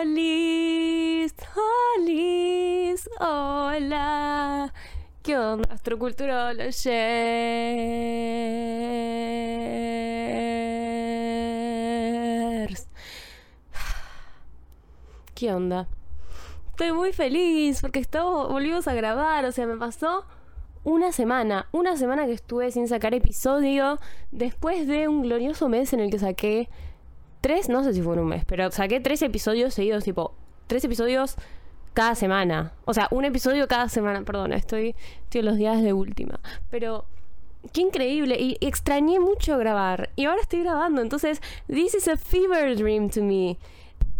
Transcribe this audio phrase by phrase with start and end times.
[0.00, 1.34] Olis,
[1.96, 4.72] Olis, hola.
[5.24, 5.74] ¿Qué onda?
[5.74, 6.52] Astrocultura
[15.34, 15.88] ¿Qué onda?
[16.70, 20.24] Estoy muy feliz porque estamos, volvimos a grabar, o sea, me pasó
[20.84, 23.98] una semana, una semana que estuve sin sacar episodio
[24.30, 26.68] después de un glorioso mes en el que saqué
[27.40, 30.34] tres, no sé si fue un mes, pero saqué tres episodios seguidos, tipo,
[30.66, 31.36] tres episodios
[31.94, 32.72] cada semana.
[32.84, 36.40] O sea, un episodio cada semana, perdona, estoy, estoy en los días de última.
[36.70, 37.06] Pero
[37.72, 38.36] qué increíble.
[38.38, 40.10] Y extrañé mucho grabar.
[40.16, 41.02] Y ahora estoy grabando.
[41.02, 43.58] Entonces, this is a fever dream to me.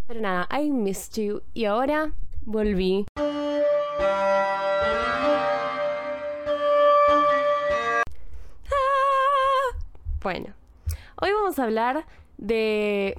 [0.07, 1.43] Pero nada, I missed you.
[1.55, 3.07] Y ahora volví.
[3.17, 3.55] Ah.
[10.21, 10.53] Bueno,
[11.21, 12.05] hoy vamos a hablar
[12.39, 13.17] de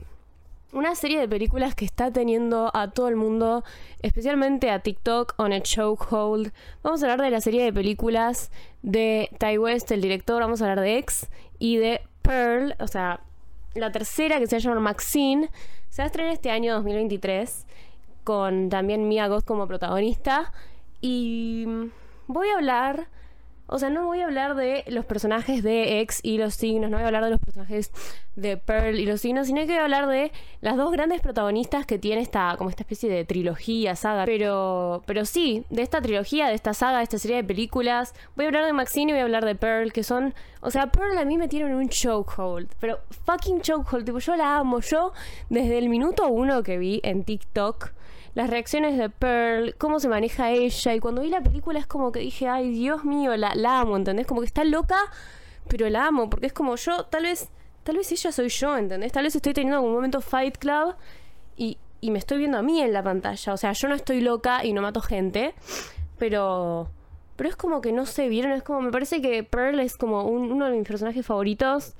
[0.71, 3.63] una serie de películas que está teniendo a todo el mundo,
[4.01, 6.51] especialmente a TikTok, on a chokehold.
[6.83, 10.65] Vamos a hablar de la serie de películas de Ty West, el director, vamos a
[10.65, 13.21] hablar de X y de Pearl, o sea,
[13.73, 15.49] la tercera que se llama Maxine,
[15.89, 17.65] se va a estrenar este año 2023
[18.23, 20.53] con también Mia Goth como protagonista
[21.01, 21.65] y
[22.27, 23.07] voy a hablar
[23.71, 26.97] o sea, no voy a hablar de los personajes de X y los signos, no
[26.97, 27.91] voy a hablar de los personajes
[28.35, 31.85] de Pearl y los signos, sino que voy a hablar de las dos grandes protagonistas
[31.85, 34.25] que tiene esta, como esta especie de trilogía, saga.
[34.25, 38.45] Pero, pero sí, de esta trilogía, de esta saga, de esta serie de películas, voy
[38.45, 41.17] a hablar de Maxine y voy a hablar de Pearl, que son, o sea, Pearl
[41.19, 45.13] a mí me tiene en un chokehold, pero fucking chokehold, tipo, yo la amo, yo
[45.49, 47.91] desde el minuto uno que vi en TikTok,
[48.35, 50.93] las reacciones de Pearl, cómo se maneja ella.
[50.93, 54.27] Y cuando vi la película es como que dije, ay, Dios mío, la, amo, ¿entendés?
[54.27, 54.97] Como que está loca,
[55.67, 57.49] pero la amo, porque es como yo, tal vez,
[57.83, 59.11] tal vez ella soy yo, ¿entendés?
[59.11, 60.95] Tal vez estoy teniendo algún momento Fight Club
[61.57, 63.53] y, y me estoy viendo a mí en la pantalla.
[63.53, 65.53] O sea, yo no estoy loca y no mato gente,
[66.17, 66.89] pero...
[67.35, 68.51] Pero es como que no sé, ¿vieron?
[68.51, 71.95] Es como, me parece que Pearl es como uno de mis personajes favoritos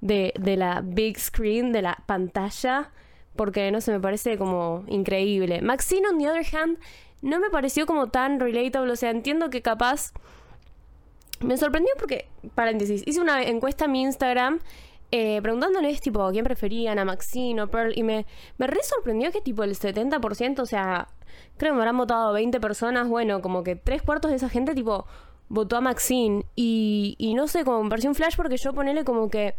[0.00, 2.90] de, de la big screen, de la pantalla
[3.36, 5.62] porque no sé, me parece como increíble.
[5.62, 6.78] Maxine, on the other hand,
[7.20, 10.12] no me pareció como tan relatable, o sea, entiendo que capaz...
[11.40, 14.60] Me sorprendió porque, paréntesis, hice una encuesta en mi Instagram
[15.14, 18.24] eh, preguntándoles, tipo, quién preferían, a Maxine o Pearl, y me,
[18.56, 21.08] me re sorprendió que, tipo, el 70%, o sea,
[21.58, 24.74] creo que me habrán votado 20 personas, bueno, como que tres cuartos de esa gente,
[24.74, 25.04] tipo,
[25.50, 29.04] votó a Maxine, y, y no sé, como me pareció un flash porque yo ponele
[29.04, 29.54] como que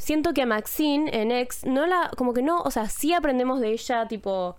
[0.00, 2.10] siento que a Maxine en X no la.
[2.16, 4.56] como que no, o sea, sí aprendemos de ella, tipo.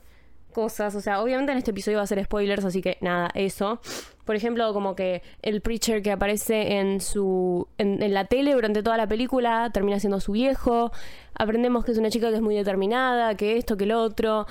[0.53, 0.95] cosas.
[0.95, 3.81] O sea, obviamente en este episodio va a ser spoilers, así que nada, eso.
[4.25, 7.67] Por ejemplo, como que el preacher que aparece en su.
[7.77, 10.91] en, la tele durante toda la película termina siendo su viejo.
[11.33, 14.45] Aprendemos que es una chica que es muy determinada, que esto, que lo otro.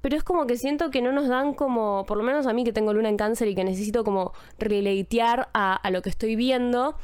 [0.00, 2.64] Pero es como que siento que no nos dan como, por lo menos a mí
[2.64, 6.34] que tengo luna en cáncer y que necesito como relatear a, a lo que estoy
[6.34, 6.96] viendo,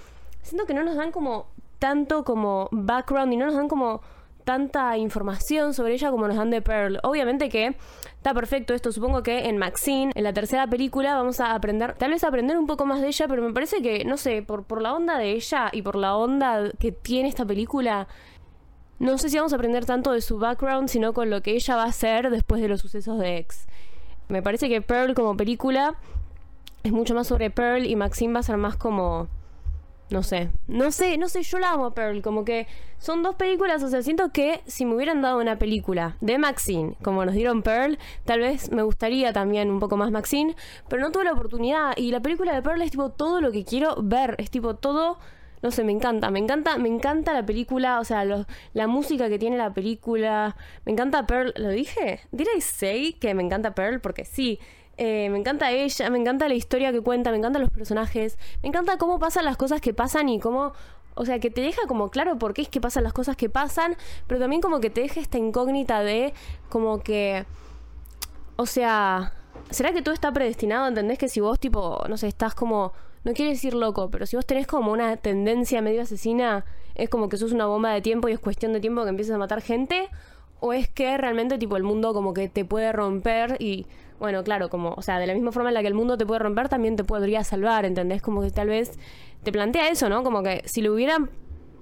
[0.43, 1.47] siento que no nos dan como
[1.78, 4.00] tanto como background y no nos dan como
[4.49, 7.00] tanta información sobre ella como nos dan de Pearl.
[7.03, 7.77] Obviamente que
[8.16, 8.93] está perfecto esto.
[8.93, 12.67] Supongo que en Maxine, en la tercera película, vamos a aprender, tal vez aprender un
[12.67, 15.33] poco más de ella, pero me parece que, no sé, por, por la onda de
[15.33, 18.09] ella y por la onda que tiene esta película,
[18.99, 21.77] no sé si vamos a aprender tanto de su background, sino con lo que ella
[21.77, 23.67] va a hacer después de los sucesos de X.
[24.28, 25.97] Me parece que Pearl como película
[26.84, 29.28] es mucho más sobre Pearl y Maxine va a ser más como
[30.11, 32.67] no sé, no sé, no sé, yo la amo a Pearl, como que
[32.99, 36.95] son dos películas, o sea, siento que si me hubieran dado una película de Maxine,
[37.03, 40.57] como nos dieron Pearl, tal vez me gustaría también un poco más Maxine,
[40.89, 43.65] pero no tuve la oportunidad y la película de Pearl es tipo todo lo que
[43.65, 45.19] quiero ver, es tipo todo,
[45.63, 49.39] no sé, me encanta, me encanta, me encanta la película, o sea, la música que
[49.39, 52.21] tiene la película, me encanta Pearl, ¿lo dije?
[52.33, 54.01] ¿Did I say que me encanta Pearl?
[54.01, 54.59] Porque sí,
[55.01, 58.69] eh, me encanta ella, me encanta la historia que cuenta, me encantan los personajes, me
[58.69, 60.73] encanta cómo pasan las cosas que pasan y cómo,
[61.15, 63.49] o sea, que te deja como claro por qué es que pasan las cosas que
[63.49, 66.35] pasan, pero también como que te deja esta incógnita de
[66.69, 67.47] como que,
[68.57, 69.35] o sea,
[69.71, 70.89] ¿será que todo está predestinado?
[70.89, 72.93] ¿Entendés que si vos tipo, no sé, estás como,
[73.23, 76.65] no quiero decir loco, pero si vos tenés como una tendencia medio asesina,
[76.97, 79.33] es como que sos una bomba de tiempo y es cuestión de tiempo que empieces
[79.33, 80.09] a matar gente?
[80.59, 83.87] ¿O es que realmente tipo el mundo como que te puede romper y
[84.19, 86.26] bueno, claro, como, o sea, de la misma forma en la que el mundo te
[86.26, 88.20] puede romper, también te podría salvar, ¿entendés?
[88.20, 88.99] Como que tal vez
[89.43, 90.23] te plantea eso, ¿no?
[90.25, 91.31] Como que si le hubieran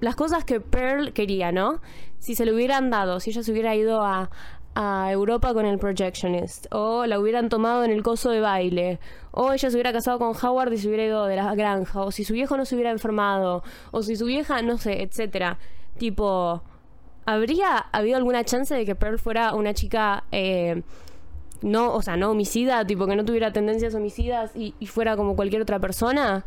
[0.00, 1.81] las cosas que Pearl quería, ¿no?
[2.19, 4.31] Si se le hubieran dado, si ella se hubiera ido a,
[4.75, 9.00] a Europa con el Projectionist, o la hubieran tomado en el coso de baile,
[9.31, 12.11] o ella se hubiera casado con Howard y se hubiera ido de la granja, o
[12.11, 15.59] si su viejo no se hubiera enfermado, o si su vieja, no sé, etcétera.
[15.97, 16.62] Tipo,
[17.25, 20.83] ¿habría habido alguna chance de que Pearl fuera una chica eh,
[21.62, 25.62] no, o sea, no homicida, tipo que no tuviera tendencias homicidas y, fuera como cualquier
[25.62, 26.44] otra persona.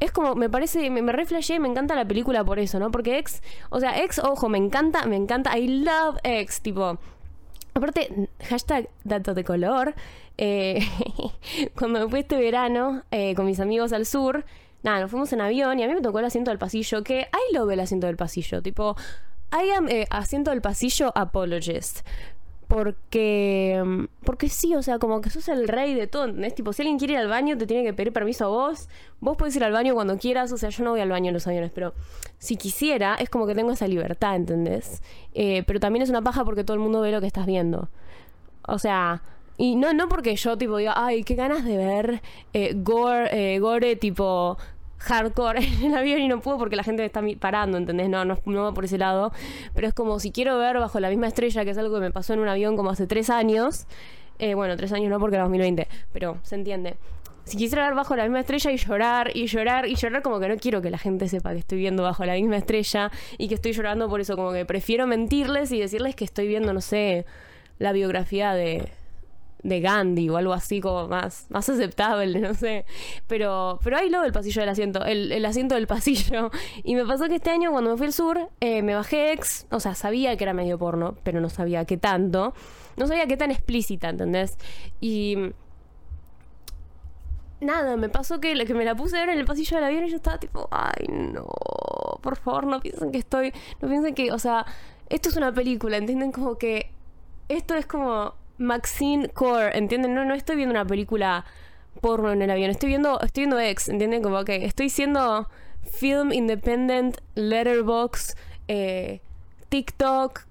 [0.00, 2.90] Es como, me parece, me, me me encanta la película por eso, ¿no?
[2.90, 6.98] Porque ex, o sea, ex, ojo, me encanta, me encanta, I love ex, tipo.
[7.74, 9.94] Aparte, hashtag dato de color.
[10.38, 10.80] eh,
[11.78, 14.44] cuando me fui este verano eh, con mis amigos al sur,
[14.82, 17.20] nada, nos fuimos en avión y a mí me tocó el asiento del pasillo, que
[17.20, 18.96] I love el asiento del pasillo, tipo,
[19.52, 22.00] I am eh, asiento del pasillo apologist.
[22.70, 26.32] Porque, mm, porque sí, o sea, como que sos el rey de todo.
[26.54, 28.88] Tipo, si alguien quiere ir al baño, te tiene que pedir permiso a vos.
[29.18, 31.34] Vos podés ir al baño cuando quieras, o sea, yo no voy al baño en
[31.34, 31.94] los aviones, pero
[32.38, 35.02] si quisiera, es como que tengo esa libertad, ¿entendés?
[35.34, 37.88] Eh, pero también es una paja porque todo el mundo ve lo que estás viendo.
[38.68, 39.22] O sea,
[39.56, 42.22] y no, no porque yo, tipo, diga, ay, qué ganas de ver
[42.52, 44.58] eh, gore, eh, gore, tipo,
[45.00, 48.08] hardcore en el avión y no puedo porque la gente me está parando, ¿entendés?
[48.08, 49.32] No, no, no va por ese lado.
[49.74, 52.10] Pero es como si quiero ver bajo la misma estrella, que es algo que me
[52.10, 53.86] pasó en un avión como hace tres años.
[54.38, 56.96] eh, bueno, tres años no porque era 2020, pero se entiende.
[57.44, 60.48] Si quisiera ver bajo la misma estrella y llorar y llorar y llorar, como que
[60.48, 63.54] no quiero que la gente sepa que estoy viendo bajo la misma estrella y que
[63.54, 67.26] estoy llorando por eso, como que prefiero mentirles y decirles que estoy viendo, no sé,
[67.78, 68.88] la biografía de,
[69.62, 72.84] de Gandhi o algo así como más, más aceptable, no sé.
[73.26, 76.50] Pero, pero ahí lo del pasillo del asiento, el, el asiento del pasillo.
[76.82, 79.66] Y me pasó que este año cuando me fui al sur, eh, me bajé ex,
[79.70, 82.54] o sea, sabía que era medio porno, pero no sabía qué tanto.
[82.96, 84.56] No sabía qué tan explícita, ¿entendés?
[85.00, 85.36] Y
[87.60, 90.04] nada, me pasó que, que me la puse a ver en el pasillo del avión
[90.04, 91.46] y yo estaba tipo, ay no,
[92.22, 94.66] por favor, no piensen que estoy, no piensen que, o sea,
[95.08, 96.32] esto es una película, ¿entienden?
[96.32, 96.90] Como que
[97.48, 100.14] esto es como Maxine Core, ¿entienden?
[100.14, 101.44] No, no estoy viendo una película
[102.00, 104.22] porno en el avión, estoy viendo, estoy viendo ex, ¿entienden?
[104.22, 105.48] Como que estoy siendo
[105.90, 108.36] film independent, letterbox,
[108.68, 109.22] eh,
[109.70, 110.42] TikTok,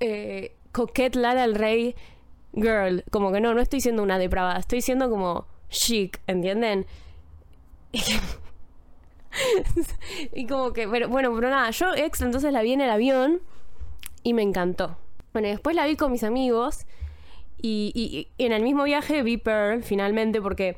[0.00, 1.96] eh, Coquette Lara el Rey,
[2.54, 6.86] girl, como que no, no estoy siendo una depravada, estoy siendo como chic, ¿entienden?
[10.32, 13.40] y como que, pero, bueno, pero nada, yo ex entonces la vi en el avión
[14.22, 14.96] y me encantó.
[15.32, 16.86] Bueno, y después la vi con mis amigos
[17.66, 20.76] y, en el mismo viaje vi Pearl finalmente porque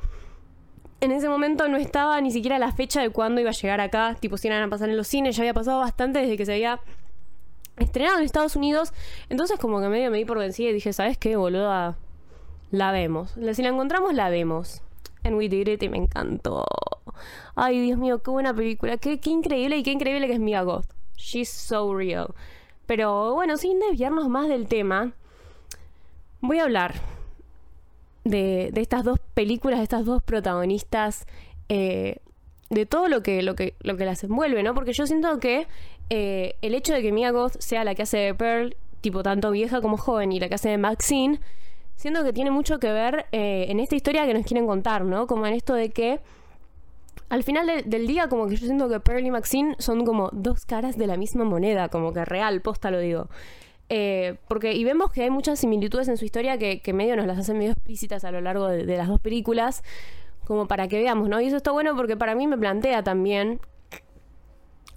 [1.01, 4.17] en ese momento no estaba ni siquiera la fecha de cuándo iba a llegar acá,
[4.19, 6.53] tipo si iban a pasar en los cines, ya había pasado bastante desde que se
[6.55, 6.81] había
[7.77, 8.93] estrenado en Estados Unidos,
[9.29, 11.97] entonces como que medio me di por vencida y dije, ¿sabes qué, boluda?
[12.71, 13.35] La vemos.
[13.53, 14.83] Si la encontramos, la vemos.
[15.25, 16.65] And we did it y me encantó.
[17.55, 18.99] Ay, Dios mío, qué buena película.
[18.99, 20.87] Qué, qué increíble y qué increíble que es Mia Goth.
[21.17, 22.35] She's so real.
[22.87, 25.13] Pero bueno, sin desviarnos más del tema,
[26.41, 26.95] voy a hablar
[28.25, 31.27] de, de estas dos películas, de estas dos protagonistas,
[31.69, 32.17] eh,
[32.71, 34.75] de todo lo que, lo, que, lo que las envuelve, ¿no?
[34.75, 35.67] Porque yo siento que
[36.11, 39.51] eh, el hecho de que Mia Goth sea la que hace de Pearl, tipo tanto
[39.51, 41.41] vieja como joven, y la que hace de Maxine,
[41.97, 45.27] siento que tiene mucho que ver eh, en esta historia que nos quieren contar, ¿no?
[45.27, 46.21] Como en esto de que
[47.31, 50.31] al final de- del día como que yo siento que Pearl y Maxine son como
[50.33, 53.29] dos caras de la misma moneda, como que real, posta lo digo.
[53.91, 57.39] Eh, porque, y vemos que hay muchas similitudes en su historia que, medio nos las
[57.39, 59.83] hacen medio explícitas a lo largo de, las dos películas,
[60.45, 61.41] como para que veamos, ¿no?
[61.41, 63.61] Y eso está bueno porque para mí me plantea también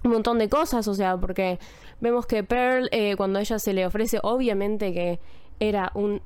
[0.04, 1.58] un montón de cosas, o sea, porque
[2.00, 5.20] vemos que Pearl, eh, cuando ella se le ofrece, obviamente que
[5.60, 6.20] era un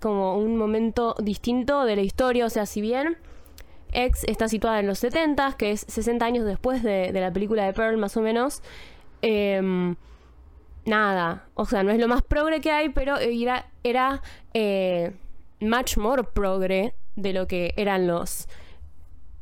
[0.00, 3.16] como un momento distinto de la historia, o sea, si bien
[3.92, 7.64] X está situada en los 70, que es 60 años después de, de la película
[7.64, 8.62] de Pearl, más o menos,
[9.22, 9.96] em,
[10.86, 14.22] nada, o sea, no es lo más progre que hay, pero era, era
[14.54, 15.12] eh,
[15.60, 18.48] much more progre de lo que eran los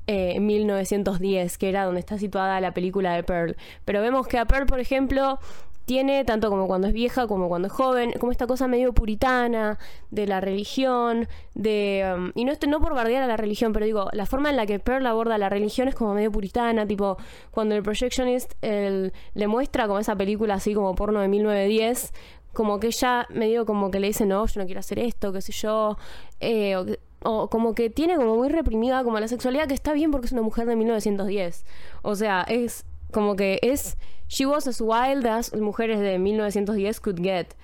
[0.07, 3.57] eh, 1910, que era donde está situada la película de Pearl.
[3.85, 5.39] Pero vemos que a Pearl, por ejemplo,
[5.85, 9.79] tiene, tanto como cuando es vieja como cuando es joven, como esta cosa medio puritana
[10.11, 12.14] de la religión, de...
[12.17, 14.57] um, y no, esto, no por bardear a la religión, pero digo, la forma en
[14.57, 17.17] la que Pearl aborda la religión es como medio puritana, tipo,
[17.50, 22.12] cuando el projectionist le muestra como esa película así como porno de 1910,
[22.55, 25.43] como que ella medio como que le dice, no, yo no quiero hacer esto, qué
[25.43, 25.99] sé yo,
[26.41, 30.26] eh, o como que tiene como muy reprimida como la sexualidad, que está bien porque
[30.26, 31.64] es una mujer de 1910.
[32.03, 33.97] O sea, es como que es...
[34.35, 37.55] She was as wild as mujeres de 1910 could get.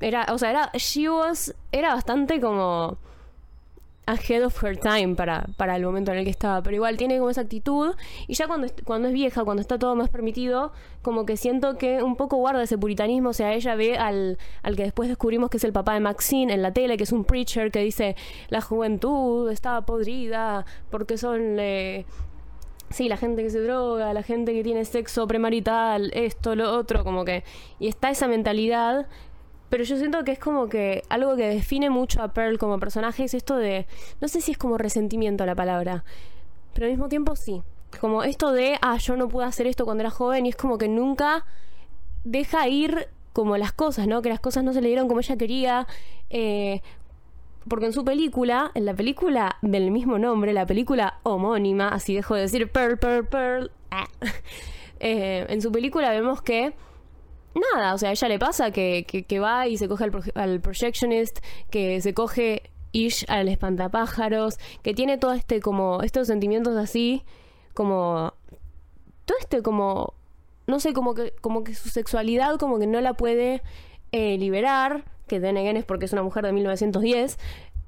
[0.00, 0.70] Era, o sea, era...
[0.78, 1.54] She was...
[1.72, 2.96] Era bastante como...
[4.06, 6.62] Ahead of her time para, para el momento en el que estaba.
[6.62, 7.94] Pero igual tiene como esa actitud.
[8.26, 12.02] Y ya cuando, cuando es vieja, cuando está todo más permitido, como que siento que
[12.02, 13.28] un poco guarda ese puritanismo.
[13.28, 16.54] O sea, ella ve al, al que después descubrimos que es el papá de Maxine
[16.54, 18.16] en la tele, que es un preacher que dice:
[18.48, 21.58] La juventud está podrida porque son.
[21.60, 22.06] eh,
[22.90, 27.04] Sí, la gente que se droga, la gente que tiene sexo premarital, esto, lo otro,
[27.04, 27.44] como que.
[27.78, 29.06] Y está esa mentalidad
[29.70, 33.24] pero yo siento que es como que algo que define mucho a Pearl como personaje
[33.24, 33.86] es esto de,
[34.20, 36.04] no sé si es como resentimiento la palabra,
[36.74, 37.62] pero al mismo tiempo sí.
[38.00, 40.76] Como esto de, ah, yo no pude hacer esto cuando era joven y es como
[40.76, 41.44] que nunca
[42.24, 44.22] deja ir como las cosas, ¿no?
[44.22, 45.86] Que las cosas no se le dieron como ella quería.
[46.30, 46.82] Eh,
[47.68, 52.34] porque en su película, en la película del mismo nombre, la película homónima, así dejo
[52.34, 54.08] de decir Pearl, Pearl, Pearl, ah,
[55.00, 56.74] eh, en su película vemos que
[57.54, 61.40] nada, o sea, a ella le pasa que, que, va y se coge al, projectionist,
[61.70, 67.22] que se coge Ish al espantapájaros, que tiene todo este como, estos sentimientos así,
[67.74, 68.34] como,
[69.24, 70.14] todo este como,
[70.66, 73.62] no sé, como que, como que su sexualidad como que no la puede
[74.12, 77.38] eh, liberar, que de again es porque es una mujer de 1910,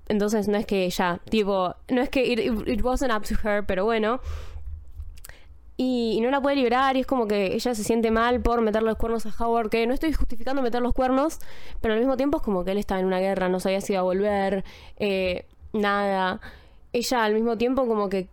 [0.09, 3.85] entonces no es que ella, tipo, no es que it wasn't up to her, pero
[3.85, 4.21] bueno,
[5.77, 8.83] y, no la puede liberar y es como que ella se siente mal por meter
[8.83, 11.41] los cuernos a Howard, que no estoy justificando meter los cuernos,
[11.81, 13.95] pero al mismo tiempo es como que él estaba en una guerra, no sabía si
[13.95, 14.65] iba a volver,
[14.99, 16.41] eh, nada.
[16.93, 18.29] Ella al mismo tiempo como que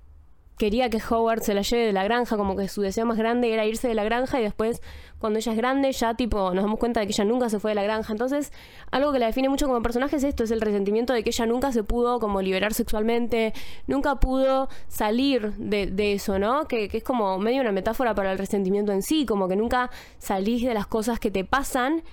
[0.57, 3.51] quería que Howard se la lleve de la granja, como que su deseo más grande
[3.53, 4.81] era irse de la granja y después
[5.19, 7.71] cuando ella es grande ya tipo nos damos cuenta de que ella nunca se fue
[7.71, 8.11] de la granja.
[8.11, 8.51] Entonces,
[8.91, 11.45] algo que la define mucho como personaje es esto, es el resentimiento de que ella
[11.45, 13.53] nunca se pudo como liberar sexualmente,
[13.87, 16.67] nunca pudo salir de, eso, ¿no?
[16.67, 19.91] Que, que, es como medio una metáfora para el resentimiento en sí, como que nunca
[20.17, 22.03] salís de las cosas que te pasan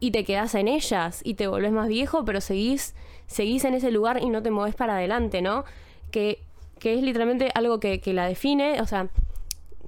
[0.00, 2.94] y te quedas en ellas y te volvés más viejo, pero seguís,
[3.26, 5.64] seguís en ese lugar y no te mueves para adelante, ¿no?
[6.10, 6.40] Que
[6.78, 9.08] que es literalmente algo que, la define, o sea,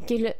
[0.06, 0.36] que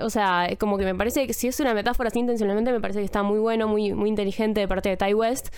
[0.00, 3.00] o sea, como que me parece que si es una metáfora así intencionalmente, me parece
[3.00, 5.48] que está muy bueno, muy, muy inteligente de parte de Ty West.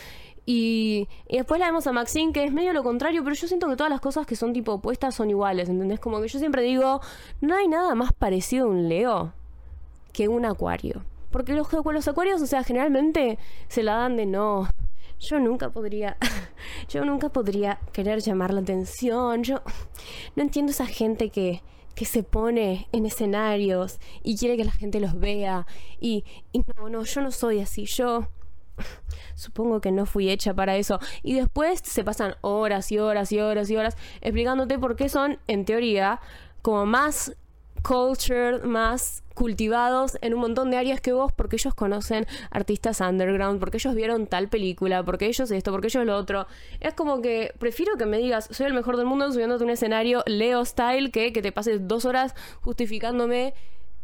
[0.47, 3.69] Y, y, después la vemos a Maxine, que es medio lo contrario, pero yo siento
[3.69, 6.01] que todas las cosas que son tipo opuestas son iguales, ¿entendés?
[6.01, 7.01] Como que yo siempre digo,
[7.41, 9.33] no hay nada más parecido a un Leo
[10.13, 11.03] que un acuario.
[11.31, 13.39] Porque los, los acuarios, o sea, generalmente
[13.69, 14.69] se la dan de no,
[15.19, 16.17] yo nunca podría,
[16.89, 19.43] yo nunca podría querer llamar la atención.
[19.43, 19.63] Yo
[20.37, 21.63] no entiendo esa gente que,
[21.95, 25.67] que se pone en escenarios y quiere que la gente los vea.
[26.01, 27.87] Y, y no, no, yo no soy así.
[27.87, 28.29] Yo
[29.35, 30.99] supongo que no fui hecha para eso.
[31.23, 35.39] Y después se pasan horas y horas y horas y horas explicándote por qué son,
[35.47, 36.21] en teoría,
[36.63, 37.37] como más
[37.87, 43.61] cultured, más cultivados en un montón de áreas que vos, porque ellos conocen artistas underground,
[43.61, 46.47] porque ellos vieron tal película, porque ellos esto, porque ellos lo otro.
[46.81, 50.23] Es como que prefiero que me digas, soy el mejor del mundo subiéndote un escenario
[50.27, 53.55] Leo Style, que, que te pases dos horas justificándome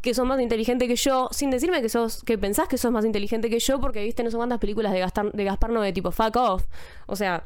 [0.03, 3.05] que sos más inteligente que yo, sin decirme que sos, que pensás que sos más
[3.05, 6.11] inteligente que yo, porque viste no son cuántas películas de, Gaspar, de Gaspar de tipo
[6.11, 6.65] fuck off.
[7.07, 7.45] O sea,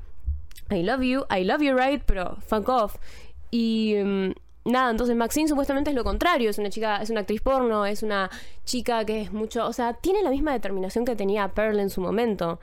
[0.71, 2.97] I love you, I love you right, pero fuck off.
[3.50, 4.33] Y mm,
[4.64, 8.02] nada, entonces Maxine supuestamente es lo contrario, es una chica, es una actriz porno, es
[8.02, 8.30] una
[8.64, 12.00] chica que es mucho, o sea, tiene la misma determinación que tenía Pearl en su
[12.00, 12.61] momento.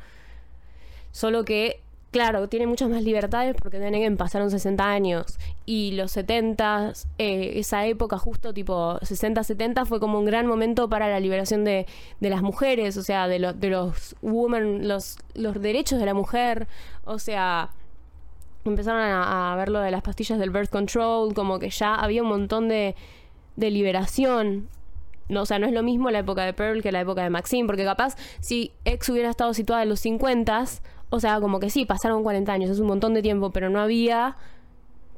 [1.12, 1.82] Solo que,
[2.12, 7.86] claro, tiene muchas más libertades porque de pasaron 60 años y los 70, eh, esa
[7.86, 11.86] época justo tipo 60-70 fue como un gran momento para la liberación de,
[12.20, 16.68] de las mujeres, o sea, de, de los women, los, los derechos de la mujer,
[17.04, 17.72] o sea
[18.66, 22.30] empezaron a, ver lo de las pastillas del birth control, como que ya había un
[22.30, 22.96] montón de,
[23.56, 24.68] de liberación.
[25.30, 27.30] No, o sea, no es lo mismo la época de Pearl que la época de
[27.30, 30.66] Maxine, porque capaz si X hubiera estado situada en los 50,
[31.10, 33.80] o sea, como que sí, pasaron 40 años, es un montón de tiempo, pero no
[33.80, 34.36] había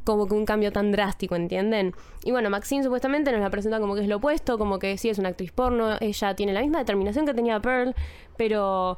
[0.04, 1.94] como que un cambio tan drástico, ¿entienden?
[2.24, 5.10] Y bueno, Maxine supuestamente nos la presenta como que es lo opuesto, como que sí
[5.10, 7.96] es una actriz porno, ella tiene la misma determinación que tenía Pearl,
[8.38, 8.98] pero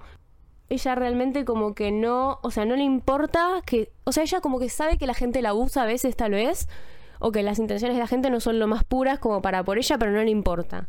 [0.70, 4.60] ella realmente como que no, o sea, no le importa que, o sea, ella como
[4.60, 6.68] que sabe que la gente la abusa a veces tal vez,
[7.20, 9.78] o que las intenciones de la gente no son lo más puras como para por
[9.78, 10.88] ella, pero no le importa.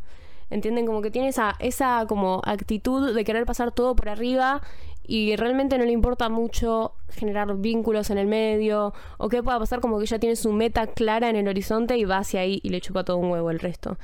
[0.49, 0.85] ¿Entienden?
[0.85, 4.61] Como que tiene esa, esa como actitud de querer pasar todo por arriba
[5.05, 9.81] y realmente no le importa mucho generar vínculos en el medio o qué pueda pasar
[9.81, 12.69] como que ella tiene su meta clara en el horizonte y va hacia ahí y
[12.69, 13.97] le chupa todo un huevo el resto.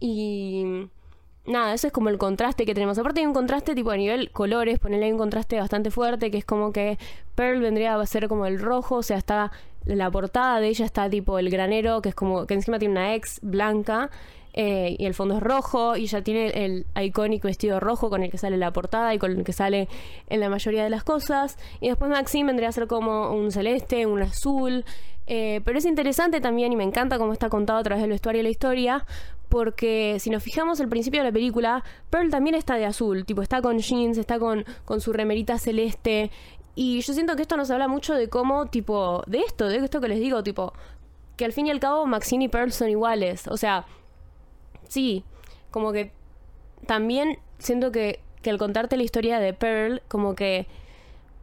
[0.00, 0.88] Y
[1.46, 2.98] nada, eso es como el contraste que tenemos.
[2.98, 6.44] Aparte hay un contraste tipo a nivel colores, ponerle un contraste bastante fuerte, que es
[6.44, 6.98] como que
[7.34, 9.52] Pearl vendría a ser como el rojo, o sea, está
[9.84, 13.14] la portada de ella está tipo el granero, que es como que encima tiene una
[13.14, 14.10] ex blanca.
[14.56, 18.30] Eh, y el fondo es rojo y ya tiene el icónico vestido rojo con el
[18.30, 19.88] que sale la portada y con el que sale
[20.28, 21.58] en la mayoría de las cosas.
[21.80, 24.84] Y después Maxine vendría a ser como un celeste, un azul.
[25.26, 28.40] Eh, pero es interesante también y me encanta cómo está contado a través del vestuario
[28.40, 29.06] y la historia,
[29.54, 33.40] porque si nos fijamos al principio de la película, Pearl también está de azul, tipo
[33.40, 36.30] está con jeans, está con, con su remerita celeste.
[36.74, 40.00] Y yo siento que esto nos habla mucho de cómo, tipo, de esto, de esto
[40.00, 40.72] que les digo, tipo,
[41.36, 43.46] que al fin y al cabo Maxine y Pearl son iguales.
[43.46, 43.86] O sea,
[44.88, 45.24] sí,
[45.70, 46.12] como que
[46.86, 50.68] también siento que que al contarte la historia de Pearl, como que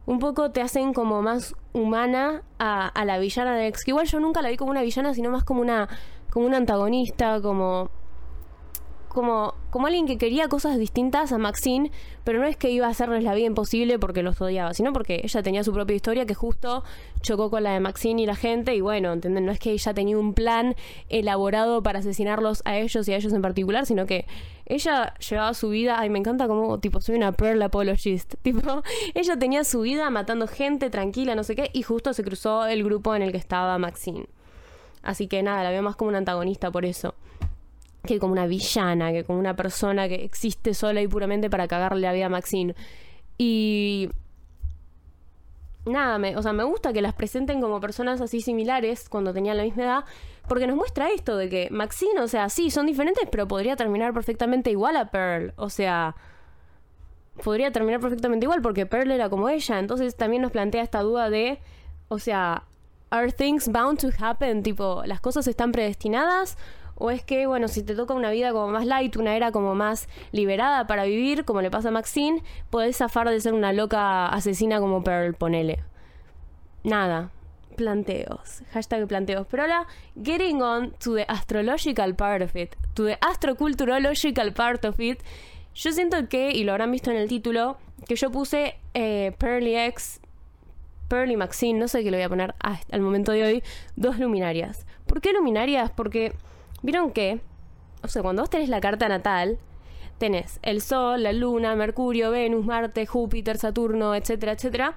[0.06, 3.84] un poco te hacen como más humana a, la villana de X.
[3.84, 5.88] Que igual yo nunca la vi como una villana, sino más como una,
[6.30, 7.90] como una antagonista, como
[9.12, 11.90] como, como alguien que quería cosas distintas a Maxine,
[12.24, 15.20] pero no es que iba a hacerles la vida imposible porque los odiaba, sino porque
[15.22, 16.82] ella tenía su propia historia que justo
[17.20, 19.46] chocó con la de Maxine y la gente, y bueno, ¿entienden?
[19.46, 20.74] No es que ella tenía un plan
[21.08, 24.26] elaborado para asesinarlos a ellos y a ellos en particular, sino que
[24.66, 28.82] ella llevaba su vida, ay, me encanta como, tipo, soy una pearl apologist, tipo,
[29.14, 32.82] ella tenía su vida matando gente tranquila, no sé qué, y justo se cruzó el
[32.82, 34.26] grupo en el que estaba Maxine.
[35.02, 37.14] Así que nada, la veo más como una antagonista por eso
[38.04, 42.02] que como una villana, que como una persona que existe sola y puramente para cagarle
[42.02, 42.74] la vida a Maxine.
[43.38, 44.10] Y
[45.84, 49.64] nada, o sea, me gusta que las presenten como personas así similares cuando tenían la
[49.64, 50.04] misma edad,
[50.48, 54.12] porque nos muestra esto de que Maxine, o sea, sí, son diferentes, pero podría terminar
[54.12, 55.52] perfectamente igual a Pearl.
[55.56, 56.16] O sea,
[57.42, 59.78] podría terminar perfectamente igual porque Pearl era como ella.
[59.78, 61.58] Entonces también nos plantea esta duda de,
[62.08, 62.64] o sea,
[63.10, 64.62] ¿are things bound to happen?
[64.62, 66.56] Tipo, ¿las cosas están predestinadas?
[66.94, 69.74] O es que, bueno, si te toca una vida como más light, una era como
[69.74, 74.26] más liberada para vivir, como le pasa a Maxine, podés zafar de ser una loca
[74.28, 75.82] asesina como Pearl, ponele.
[76.84, 77.30] Nada.
[77.76, 78.62] Planteos.
[78.72, 79.46] Hashtag planteos.
[79.50, 79.86] Pero ahora,
[80.22, 85.20] getting on to the astrological part of it, to the astroculturological part of it,
[85.74, 89.76] yo siento que, y lo habrán visto en el título, que yo puse eh, Pearly
[89.76, 90.20] X,
[91.08, 93.62] Pearly Maxine, no sé qué le voy a poner al momento de hoy,
[93.96, 94.86] dos luminarias.
[95.06, 95.90] ¿Por qué luminarias?
[95.90, 96.34] Porque
[96.82, 97.40] Vieron que,
[98.02, 99.58] o sea, cuando vos tenés la carta natal,
[100.18, 104.96] tenés el Sol, la Luna, Mercurio, Venus, Marte, Júpiter, Saturno, etcétera, etcétera.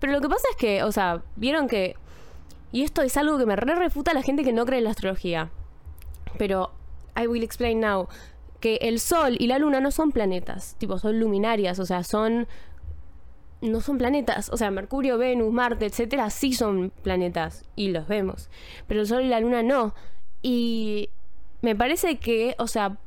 [0.00, 1.96] Pero lo que pasa es que, o sea, vieron que.
[2.72, 4.84] Y esto es algo que me re refuta a la gente que no cree en
[4.84, 5.50] la astrología.
[6.38, 6.72] Pero,
[7.16, 8.08] I will explain now.
[8.60, 10.76] Que el Sol y la Luna no son planetas.
[10.78, 11.78] Tipo, son luminarias.
[11.78, 12.46] O sea, son.
[13.60, 14.50] No son planetas.
[14.50, 17.64] O sea, Mercurio, Venus, Marte, etcétera, sí son planetas.
[17.76, 18.50] Y los vemos.
[18.86, 19.94] Pero el Sol y la Luna no.
[20.42, 21.10] Y
[21.64, 22.98] me parece que, o sea,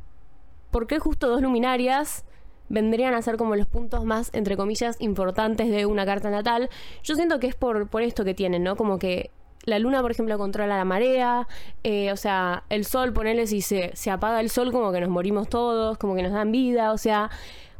[0.71, 2.25] ¿por qué justo dos luminarias
[2.69, 6.67] vendrían a ser como los puntos más, entre comillas, importantes de una carta natal?
[7.03, 8.75] Yo siento que es por, por esto que tienen, ¿no?
[8.75, 9.29] Como que
[9.65, 11.47] la luna, por ejemplo, controla la marea,
[11.83, 15.49] eh, o sea, el sol, ponele si se, apaga el sol, como que nos morimos
[15.49, 17.29] todos, como que nos dan vida, o sea,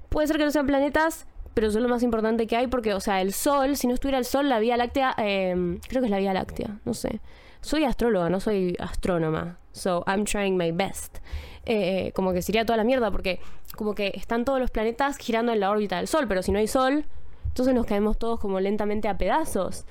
[0.10, 3.00] puede ser que no sean planetas, pero son lo más importante que hay porque, o
[3.00, 6.12] sea, el sol, si no estuviera el sol, la Vía Láctea, eh, creo que es
[6.12, 7.20] la Vía Láctea, no sé
[7.62, 9.58] soy astróloga, no soy astrónoma.
[9.78, 11.20] So I'm trying my best.
[11.66, 13.40] Eh, como que sería toda la mierda porque
[13.76, 16.60] como que están todos los planetas girando en la órbita del Sol, pero si no
[16.60, 17.06] hay Sol,
[17.46, 19.86] entonces nos caemos todos como lentamente a pedazos.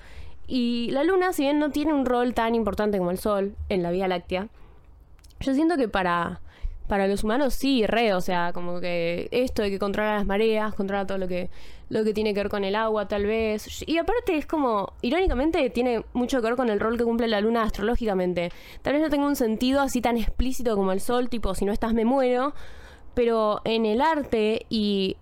[0.46, 3.82] Y la Luna, si bien no tiene un rol tan importante como el Sol en
[3.82, 4.48] la Vía Láctea,
[5.40, 6.40] yo siento que para
[6.86, 10.74] para los humanos sí, re, o sea, como que esto de que controla las mareas,
[10.74, 11.50] controla todo lo que,
[11.88, 13.84] lo que tiene que ver con el agua, tal vez.
[13.86, 17.40] Y aparte es como, irónicamente, tiene mucho que ver con el rol que cumple la
[17.40, 18.50] luna astrológicamente.
[18.82, 21.72] Tal vez no tenga un sentido así tan explícito como el sol, tipo, si no
[21.72, 22.54] estás me muero,
[23.14, 25.16] pero en el arte y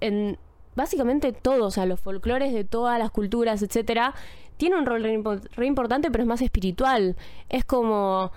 [0.00, 0.38] en
[0.74, 4.14] básicamente todo, o sea, los folclores de todas las culturas, etcétera,
[4.56, 7.16] tiene un rol re importante, pero es más espiritual.
[7.48, 8.30] Es como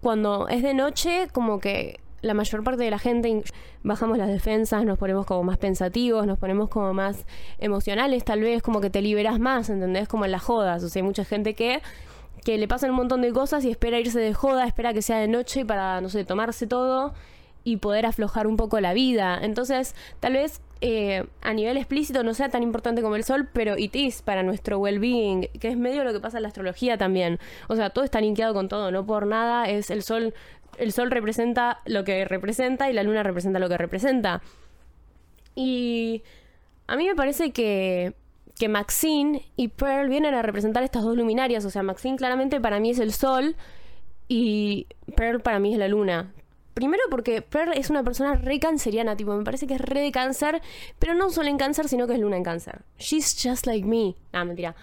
[0.00, 3.44] cuando es de noche, como que la mayor parte de la gente
[3.82, 7.26] bajamos las defensas, nos ponemos como más pensativos, nos ponemos como más
[7.58, 10.08] emocionales, tal vez como que te liberas más, ¿entendés?
[10.08, 10.82] Como en las jodas.
[10.82, 11.82] O sea, hay mucha gente que
[12.44, 15.16] que le pasan un montón de cosas y espera irse de joda, espera que sea
[15.18, 17.14] de noche para, no sé, tomarse todo
[17.64, 19.38] y poder aflojar un poco la vida.
[19.40, 23.78] Entonces, tal vez eh, a nivel explícito no sea tan importante como el sol, pero
[23.78, 27.38] it is para nuestro well-being, que es medio lo que pasa en la astrología también.
[27.68, 30.34] O sea, todo está linkeado con todo, no por nada es el sol
[30.78, 34.42] el sol representa lo que representa y la luna representa lo que representa.
[35.54, 36.22] Y
[36.86, 38.14] a mí me parece que,
[38.58, 41.64] que Maxine y Pearl vienen a representar estas dos luminarias.
[41.64, 43.56] O sea, Maxine claramente para mí es el sol
[44.28, 46.32] y Pearl para mí es la luna.
[46.74, 50.10] Primero porque Pearl es una persona re canceriana, tipo, me parece que es re de
[50.10, 50.60] cáncer,
[50.98, 52.82] pero no solo en cáncer, sino que es luna en cáncer.
[52.98, 54.16] She's just like me.
[54.32, 54.74] Ah, mentira.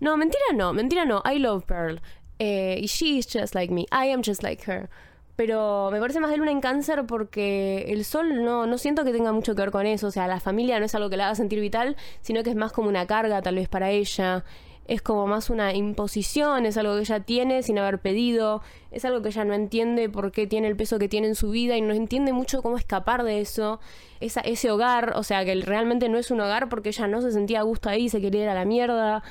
[0.00, 1.22] No, mentira no, mentira no.
[1.30, 2.00] I love Pearl.
[2.38, 3.86] Eh, she's just like me.
[3.92, 4.88] I am just like her
[5.36, 9.12] pero me parece más de luna en cáncer porque el sol no, no siento que
[9.12, 11.26] tenga mucho que ver con eso, o sea, la familia no es algo que la
[11.26, 14.44] haga sentir vital, sino que es más como una carga tal vez para ella,
[14.88, 19.20] es como más una imposición, es algo que ella tiene sin haber pedido, es algo
[19.20, 21.82] que ella no entiende por qué tiene el peso que tiene en su vida y
[21.82, 23.80] no entiende mucho cómo escapar de eso,
[24.20, 27.32] Esa, ese hogar, o sea, que realmente no es un hogar porque ella no se
[27.32, 29.22] sentía a gusto ahí, se quería ir a la mierda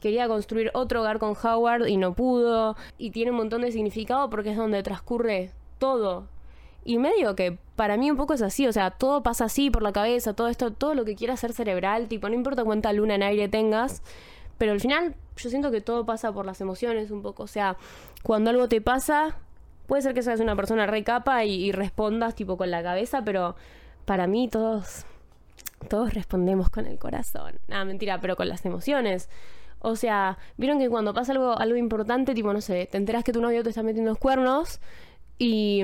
[0.00, 2.76] quería construir otro hogar con Howard y no pudo.
[2.98, 6.26] Y tiene un montón de significado porque es donde transcurre todo.
[6.84, 9.82] Y medio que para mí un poco es así, o sea, todo pasa así por
[9.82, 13.16] la cabeza, todo esto, todo lo que quieras hacer cerebral, tipo, no importa cuánta luna
[13.16, 14.02] en aire tengas,
[14.56, 17.76] pero al final yo siento que todo pasa por las emociones un poco, o sea,
[18.22, 19.36] cuando algo te pasa,
[19.86, 23.22] puede ser que seas una persona re capa y, y respondas tipo con la cabeza,
[23.24, 23.56] pero
[24.06, 25.04] para mí todos,
[25.88, 27.58] todos respondemos con el corazón.
[27.68, 29.28] Nada, mentira, pero con las emociones.
[29.80, 33.32] O sea, vieron que cuando pasa algo, algo importante, tipo, no sé, te enteras que
[33.32, 34.80] tu novio te está metiendo los cuernos
[35.38, 35.82] y,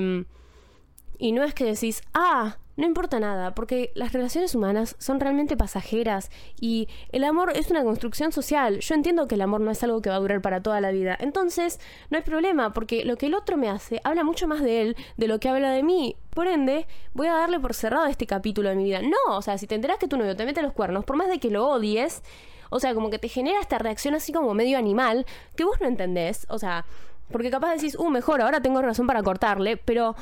[1.19, 5.57] y no es que decís, ah, no importa nada, porque las relaciones humanas son realmente
[5.57, 6.31] pasajeras
[6.61, 8.81] y el amor es una construcción social.
[8.81, 10.91] Yo entiendo que el amor no es algo que va a durar para toda la
[10.91, 11.17] vida.
[11.19, 11.81] Entonces,
[12.11, 14.97] no hay problema, porque lo que el otro me hace habla mucho más de él
[15.17, 16.17] de lo que habla de mí.
[16.31, 19.01] Por ende, voy a darle por cerrado este capítulo de mi vida.
[19.01, 21.29] No, o sea, si te enteras que tu novio te mete los cuernos, por más
[21.29, 22.23] de que lo odies,
[22.71, 25.87] o sea, como que te genera esta reacción así como medio animal que vos no
[25.87, 26.47] entendés.
[26.49, 26.85] O sea,
[27.31, 30.15] porque capaz decís, uh, mejor, ahora tengo razón para cortarle, pero,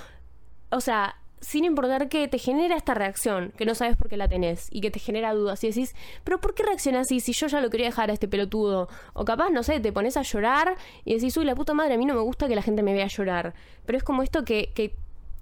[0.71, 4.29] o sea, sin importar que te genera esta reacción, que no sabes por qué la
[4.29, 7.49] tenés y que te genera dudas y decís, pero ¿por qué reacciona así si yo
[7.49, 8.89] ya lo quería dejar a este pelotudo?
[9.13, 11.99] O capaz, no sé, te pones a llorar y decís, uy, la puta madre, a
[11.99, 13.53] mí no me gusta que la gente me vea llorar.
[13.85, 14.95] Pero es como esto que, que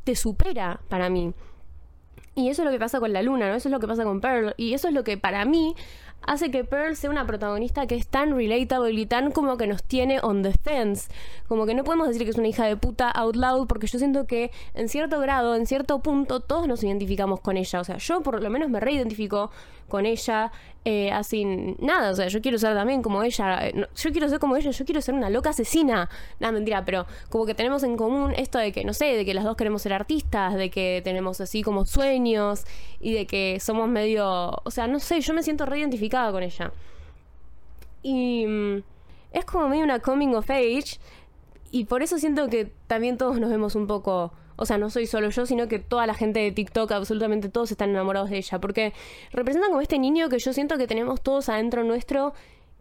[0.02, 1.32] te supera para mí.
[2.34, 3.54] Y eso es lo que pasa con la luna, ¿no?
[3.54, 4.54] Eso es lo que pasa con Pearl.
[4.56, 5.76] Y eso es lo que para mí
[6.26, 9.82] hace que Pearl sea una protagonista que es tan relatable y tan como que nos
[9.82, 11.10] tiene on the fence.
[11.48, 13.98] Como que no podemos decir que es una hija de puta out loud porque yo
[13.98, 17.80] siento que en cierto grado, en cierto punto, todos nos identificamos con ella.
[17.80, 19.50] O sea, yo por lo menos me reidentifico
[19.92, 20.50] con ella,
[20.86, 21.44] eh, así
[21.78, 24.70] nada, o sea, yo quiero ser también como ella, eh, yo quiero ser como ella,
[24.70, 26.08] yo quiero ser una loca asesina,
[26.40, 29.34] nada, mentira, pero como que tenemos en común esto de que, no sé, de que
[29.34, 32.64] las dos queremos ser artistas, de que tenemos así como sueños
[33.00, 36.72] y de que somos medio, o sea, no sé, yo me siento reidentificada con ella.
[38.02, 38.82] Y mm,
[39.32, 40.98] es como medio una coming of age
[41.70, 45.06] y por eso siento que también todos nos vemos un poco o sea, no soy
[45.06, 48.60] solo yo, sino que toda la gente de TikTok, absolutamente todos están enamorados de ella,
[48.60, 48.92] porque
[49.32, 52.34] representan como este niño que yo siento que tenemos todos adentro nuestro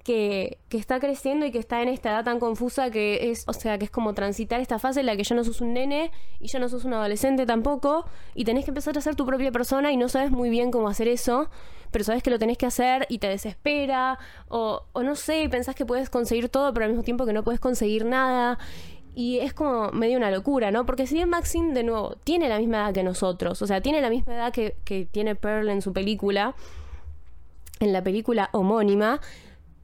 [0.04, 3.54] que, que, está creciendo y que está en esta edad tan confusa que es, o
[3.54, 6.12] sea, que es como transitar esta fase en la que ya no sos un nene
[6.40, 9.52] y ya no sos un adolescente tampoco y tenés que empezar a ser tu propia
[9.52, 11.50] persona y no sabes muy bien cómo hacer eso,
[11.92, 15.76] pero sabes que lo tenés que hacer y te desespera o, o no sé, pensás
[15.76, 18.58] que puedes conseguir todo pero al mismo tiempo que no puedes conseguir nada
[19.14, 20.86] y es como medio una locura, ¿no?
[20.86, 24.02] Porque si bien Maxine, de nuevo, tiene la misma edad que nosotros, o sea, tiene
[24.02, 26.56] la misma edad que, que tiene Pearl en su película,
[27.80, 29.20] en la película homónima,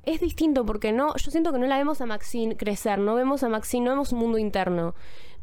[0.03, 3.43] es distinto porque no, yo siento que no la vemos a Maxine crecer, no vemos
[3.43, 4.95] a Maxine, no vemos un mundo interno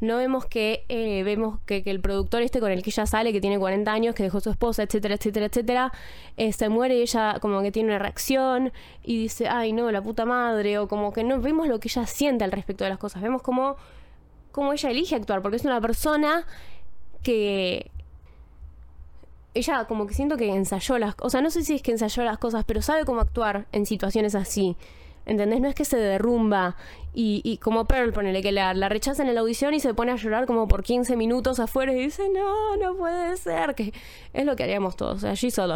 [0.05, 3.41] no vemos que eh, vemos que, el productor este con el que ella sale, que
[3.41, 5.93] tiene 40 años, que dejó su esposa, etcétera, etcétera, etcétera,
[6.37, 10.03] eh, se muere y ella como que tiene una reacción y dice, ay no, la
[10.03, 12.99] puta madre, o como que no vemos lo que ella siente al respecto de las
[12.99, 13.77] cosas, vemos cómo,
[14.53, 16.47] cómo ella elige actuar, porque es una persona
[17.23, 17.91] que
[19.55, 21.93] ella como que siento que ensayó las cosas, o sea, no sé si es que
[21.93, 24.77] ensayó las cosas, pero sabe cómo actuar en situaciones así.
[25.27, 25.61] ¿Entendés?
[25.61, 26.77] No es que se derrumba
[27.15, 30.13] y, y como Pearl, ponele que la, la rechazan en la audición y se pone
[30.13, 33.93] a llorar como por 15 minutos afuera y dice, no, no puede ser, que
[34.33, 35.75] es lo que haríamos todos, o sea, she's all.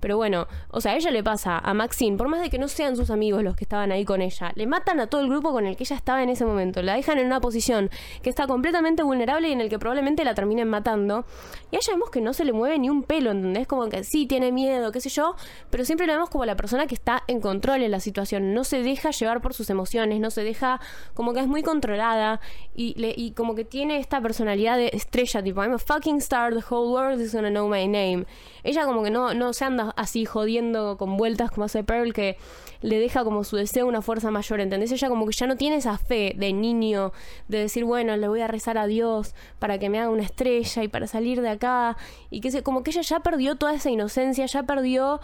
[0.00, 2.68] Pero bueno, o sea, a ella le pasa a Maxine, por más de que no
[2.68, 5.52] sean sus amigos los que estaban ahí con ella, le matan a todo el grupo
[5.52, 7.90] con el que ella estaba en ese momento, la dejan en una posición
[8.22, 11.24] que está completamente vulnerable y en el que probablemente la terminen matando.
[11.70, 13.66] Y ella vemos que no se le mueve ni un pelo, ¿entendés?
[13.66, 15.34] Como que sí, tiene miedo, qué sé yo,
[15.70, 18.64] pero siempre la vemos como la persona que está en control en la situación, no
[18.64, 20.71] se deja llevar por sus emociones, no se deja
[21.14, 22.40] como que es muy controlada
[22.74, 26.54] y, le, y como que tiene esta personalidad de estrella, tipo, I'm a fucking star,
[26.54, 28.26] the whole world is gonna know my name.
[28.64, 32.36] Ella como que no, no se anda así jodiendo con vueltas como hace Pearl, que
[32.80, 34.92] le deja como su deseo una fuerza mayor, ¿entendés?
[34.92, 37.12] Ella como que ya no tiene esa fe de niño,
[37.48, 40.82] de decir, bueno, le voy a rezar a Dios para que me haga una estrella
[40.82, 41.96] y para salir de acá,
[42.30, 45.20] y que se, como que ella ya perdió toda esa inocencia, ya perdió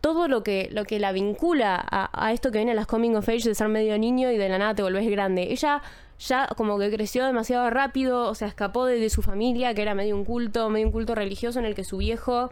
[0.00, 3.28] todo lo que, lo que la vincula a, esto que viene a las coming of
[3.28, 5.48] age de ser medio niño y de la nada te volvés grande.
[5.50, 5.82] Ella
[6.18, 10.16] ya como que creció demasiado rápido, o sea, escapó de, su familia, que era medio
[10.16, 12.50] un culto, medio un culto religioso en el que su viejo...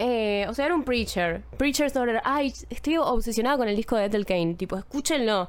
[0.00, 1.42] Eh, o sea, era un preacher.
[1.56, 2.20] Preacher's daughter.
[2.24, 4.54] Ay, estoy obsesionada con el disco de Ethel Kane.
[4.54, 5.48] Tipo, escúchenlo.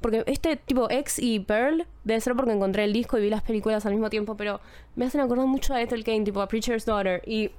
[0.00, 3.42] Porque este tipo X y Pearl debe ser porque encontré el disco y vi las
[3.42, 4.60] películas al mismo tiempo, pero
[4.96, 7.22] me hacen acordar mucho a Ethel Kane, tipo a Preacher's Daughter.
[7.24, 7.50] Y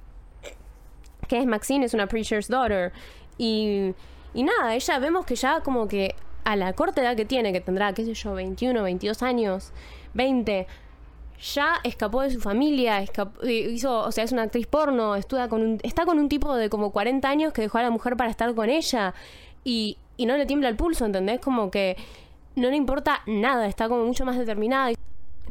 [1.26, 2.92] que es Maxine, es una preacher's daughter.
[3.38, 3.94] Y,
[4.32, 7.60] y nada, ella vemos que ya como que a la corta edad que tiene, que
[7.60, 9.72] tendrá, qué sé yo, 21, 22 años,
[10.14, 10.66] 20,
[11.40, 15.62] ya escapó de su familia, escapó, hizo, o sea, es una actriz porno, estudia con
[15.62, 18.30] un, está con un tipo de como 40 años que dejó a la mujer para
[18.30, 19.14] estar con ella
[19.64, 21.40] y, y no le tiembla el pulso, ¿entendés?
[21.40, 21.96] Como que
[22.56, 24.92] no le importa nada, está como mucho más determinada.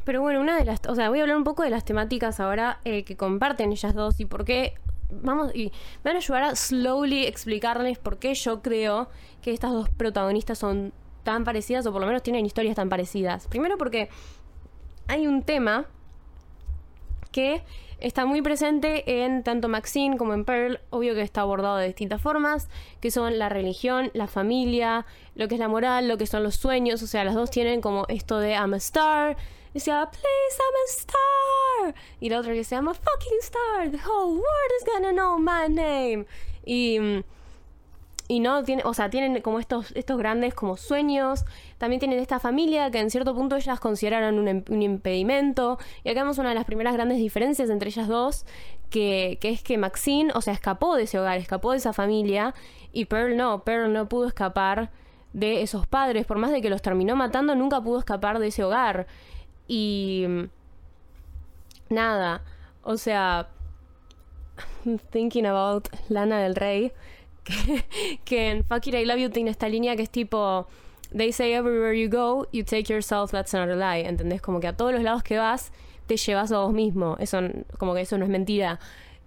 [0.05, 2.39] Pero bueno, una de las, o sea, voy a hablar un poco de las temáticas
[2.39, 4.73] ahora eh, que comparten ellas dos y por qué
[5.21, 5.65] vamos y
[6.03, 9.09] me van a ayudar a slowly explicarles por qué yo creo
[9.41, 13.47] que estas dos protagonistas son tan parecidas o por lo menos tienen historias tan parecidas.
[13.47, 14.09] Primero porque
[15.07, 15.85] hay un tema
[17.31, 17.63] que
[17.99, 22.21] está muy presente en tanto Maxine como en Pearl, obvio que está abordado de distintas
[22.21, 26.43] formas, que son la religión, la familia, lo que es la moral, lo que son
[26.43, 29.37] los sueños, o sea, las dos tienen como esto de I'm a star,
[29.73, 32.03] decía, please, I'm a star.
[32.19, 35.37] Y la otra que decía, I'm a fucking star, the whole world is gonna know
[35.37, 36.25] my name.
[36.65, 37.23] Y
[38.27, 41.45] y no tiene, o sea, tienen como estos, estos grandes como sueños.
[41.77, 45.77] También tienen esta familia que en cierto punto ellas consideraron un, un impedimento.
[46.03, 48.45] Y acá vemos una de las primeras grandes diferencias entre ellas dos,
[48.89, 52.53] que, que, es que Maxine, o sea, escapó de ese hogar, escapó de esa familia,
[52.93, 54.91] y Pearl no, Pearl no pudo escapar
[55.33, 58.63] de esos padres, por más de que los terminó matando, nunca pudo escapar de ese
[58.63, 59.07] hogar.
[59.67, 60.25] Y
[61.89, 62.43] nada,
[62.83, 63.47] o sea,
[65.11, 66.91] thinking about Lana del Rey
[68.25, 70.67] que, en Fuck It, I Love You tiene esta línea que es tipo,
[71.15, 74.41] they say everywhere you go, you take yourself, that's not a lie, ¿entendés?
[74.41, 75.71] Como que a todos los lados que vas,
[76.07, 77.39] te llevas a vos mismo, eso,
[77.77, 78.79] como que eso no es mentira.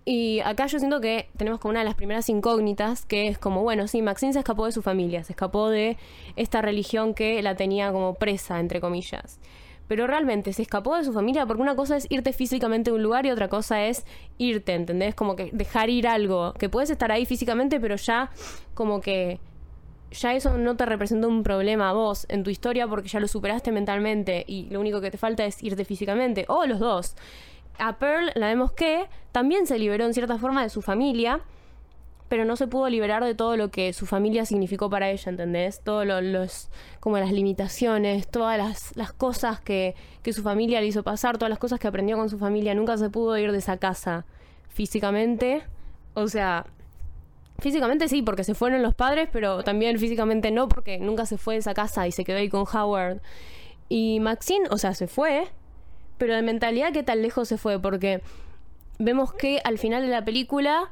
[0.04, 3.62] Y acá yo siento que tenemos como una de las primeras incógnitas, que es como,
[3.62, 5.96] bueno, sí, Maxine se escapó de su familia, se escapó de
[6.36, 9.40] esta religión que la tenía como presa, entre comillas
[9.88, 13.02] pero realmente se escapó de su familia porque una cosa es irte físicamente a un
[13.02, 14.04] lugar y otra cosa es
[14.38, 15.14] irte, ¿entendés?
[15.14, 18.30] Como que dejar ir algo, que puedes estar ahí físicamente, pero ya
[18.74, 19.40] como que
[20.10, 23.28] ya eso no te representa un problema a vos en tu historia porque ya lo
[23.28, 27.16] superaste mentalmente y lo único que te falta es irte físicamente, o los dos.
[27.78, 31.40] A Pearl la vemos que también se liberó en cierta forma de su familia,
[32.28, 35.80] pero no se pudo liberar de todo lo que su familia significó para ella, ¿entendés?
[35.82, 41.02] Todos los, como las limitaciones, todas las, las cosas que, que, su familia le hizo
[41.02, 43.76] pasar, todas las cosas que aprendió con su familia, nunca se pudo ir de esa
[43.76, 44.26] casa
[44.68, 45.62] físicamente.
[46.14, 46.66] O sea,
[47.58, 51.54] físicamente sí, porque se fueron los padres, pero también físicamente no, porque nunca se fue
[51.54, 53.20] de esa casa y se quedó ahí con Howard.
[53.88, 55.46] Y Maxine, o sea, se fue,
[56.18, 57.80] pero de mentalidad, ¿qué tan lejos se fue?
[57.80, 58.20] Porque
[58.98, 60.90] vemos que al final de la película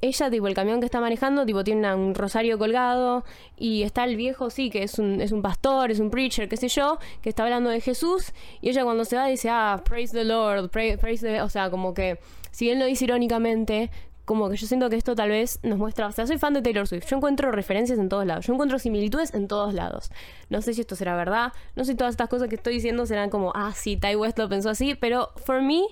[0.00, 3.24] ella, tipo, el camión que está manejando, tipo, tiene un rosario colgado
[3.56, 6.56] y está el viejo, sí, que es un, es un pastor, es un preacher, qué
[6.56, 10.12] sé yo, que está hablando de Jesús y ella cuando se va dice, ah, praise
[10.12, 11.40] the Lord, praise, the...
[11.40, 12.18] O sea, como que,
[12.50, 13.90] si él lo dice irónicamente,
[14.26, 16.60] como que yo siento que esto tal vez nos muestra, o sea, soy fan de
[16.60, 20.10] Taylor Swift, yo encuentro referencias en todos lados, yo encuentro similitudes en todos lados.
[20.50, 23.06] No sé si esto será verdad, no sé si todas estas cosas que estoy diciendo
[23.06, 25.82] serán como, ah, sí, Ty West lo pensó así, pero for me,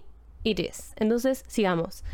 [0.42, 0.92] it is.
[0.96, 2.04] Entonces, sigamos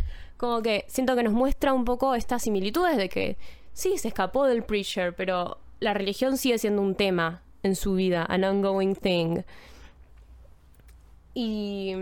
[0.41, 3.37] como que siento que nos muestra un poco estas similitudes de que
[3.75, 8.25] sí, se escapó del preacher, pero la religión sigue siendo un tema en su vida,
[8.27, 9.43] an ongoing thing.
[11.35, 11.93] Y,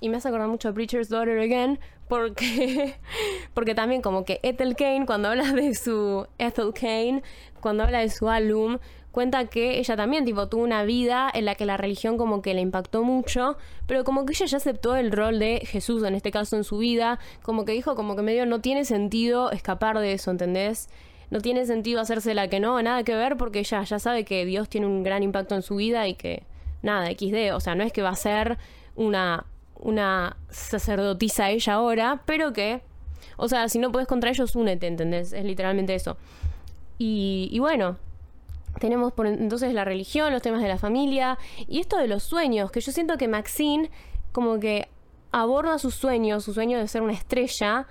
[0.00, 2.96] y me hace acordar mucho a Preacher's Daughter Again, porque,
[3.54, 7.22] porque también como que Ethel Kane, cuando habla de su Ethel Kane,
[7.60, 8.78] cuando habla de su álbum,
[9.18, 12.54] cuenta que ella también, tipo, tuvo una vida en la que la religión como que
[12.54, 13.56] le impactó mucho,
[13.88, 16.78] pero como que ella ya aceptó el rol de Jesús, en este caso, en su
[16.78, 20.88] vida, como que dijo como que medio no tiene sentido escapar de eso, ¿entendés?
[21.32, 24.44] No tiene sentido hacerse la que no, nada que ver, porque ella ya sabe que
[24.44, 26.44] Dios tiene un gran impacto en su vida y que,
[26.82, 28.56] nada, XD, o sea, no es que va a ser
[28.94, 29.46] una,
[29.80, 32.82] una sacerdotisa ella ahora, pero que,
[33.36, 35.32] o sea, si no puedes contra ellos, únete, ¿entendés?
[35.32, 36.16] Es literalmente eso.
[36.98, 37.96] Y, y bueno,
[38.78, 42.70] tenemos por entonces la religión, los temas de la familia y esto de los sueños,
[42.70, 43.90] que yo siento que Maxine
[44.32, 44.88] como que
[45.32, 47.86] aborda sus sueños, su sueño de ser una estrella,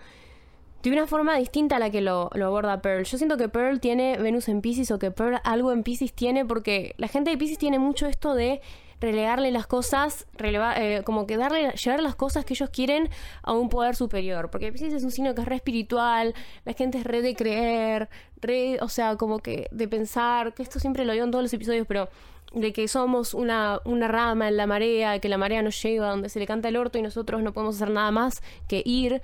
[0.84, 3.04] de una forma distinta a la que lo, lo, aborda Pearl.
[3.04, 6.46] Yo siento que Pearl tiene Venus en Pisces o que Pearl algo en Pisces tiene
[6.46, 8.62] porque la gente de Pisces tiene mucho esto de
[9.00, 13.10] relegarle las cosas, eh, como que darle, llevar las cosas que ellos quieren
[13.44, 14.50] a un poder superior.
[14.50, 16.34] Porque Pisces es un signo que es re espiritual,
[16.66, 18.10] la gente es re de creer,
[18.42, 21.54] re, o sea, como que de pensar, que esto siempre lo digo en todos los
[21.54, 22.10] episodios, pero
[22.54, 26.30] de que somos una, una rama en la marea, que la marea nos lleva donde
[26.30, 29.22] se le canta el orto y nosotros no podemos hacer nada más que ir.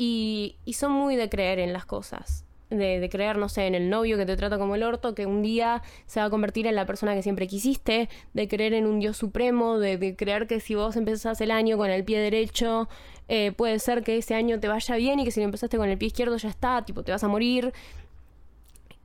[0.00, 4.16] Y son muy de creer en las cosas de, creer, no sé, en el novio
[4.16, 6.86] que te trata como el orto, que un día se va a convertir en la
[6.86, 10.96] persona que siempre quisiste, de creer en un Dios supremo, de, creer que si vos
[10.96, 12.88] empezás el año con el pie derecho,
[13.28, 15.88] eh, puede ser que ese año te vaya bien y que si lo empezaste con
[15.88, 17.72] el pie izquierdo ya está, tipo, te vas a morir.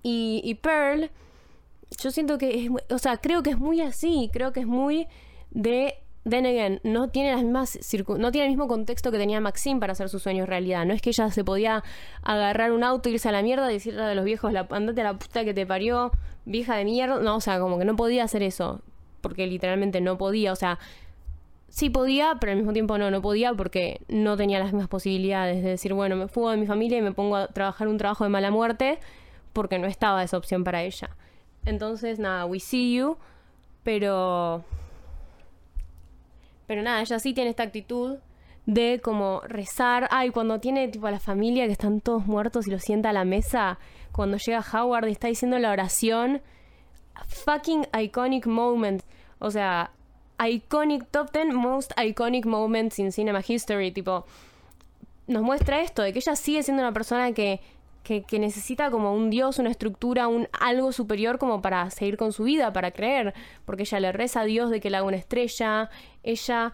[0.05, 1.09] Y, Pearl,
[2.01, 5.07] yo siento que es, o sea, creo que es muy así, creo que es muy
[5.51, 5.95] de
[6.25, 7.77] Then again, no tiene las mismas
[8.17, 10.85] no tiene el mismo contexto que tenía Maxine para hacer sus sueños realidad.
[10.85, 11.83] No es que ella se podía
[12.21, 15.03] agarrar un auto, irse a la mierda y decirle a los viejos, la, andate a
[15.03, 16.11] la puta que te parió,
[16.45, 17.19] vieja de mierda.
[17.19, 18.81] No, o sea, como que no podía hacer eso.
[19.19, 20.53] Porque literalmente no podía.
[20.53, 20.79] O sea,
[21.67, 25.61] sí podía, pero al mismo tiempo no, no podía porque no tenía las mismas posibilidades
[25.61, 28.23] de decir, bueno, me fugo de mi familia y me pongo a trabajar un trabajo
[28.23, 28.99] de mala muerte
[29.51, 31.09] porque no estaba esa opción para ella.
[31.65, 33.17] Entonces, nada, we see you,
[33.83, 34.63] pero...
[36.67, 38.17] Pero nada, ella sí tiene esta actitud
[38.65, 40.07] de como rezar.
[40.11, 43.13] Ay, cuando tiene tipo a la familia que están todos muertos y lo sienta a
[43.13, 43.79] la mesa,
[44.11, 46.41] cuando llega Howard y está diciendo la oración,
[47.27, 49.03] fucking iconic moment.
[49.39, 49.91] O sea,
[50.39, 53.91] iconic, top 10 most iconic moments in cinema history.
[53.91, 54.25] Tipo,
[55.27, 57.61] nos muestra esto, de que ella sigue siendo una persona que,
[58.03, 62.43] que, necesita como un dios, una estructura, un algo superior como para seguir con su
[62.43, 63.33] vida, para creer.
[63.65, 65.89] Porque ella le reza a Dios de que le haga una estrella.
[66.21, 66.73] Ella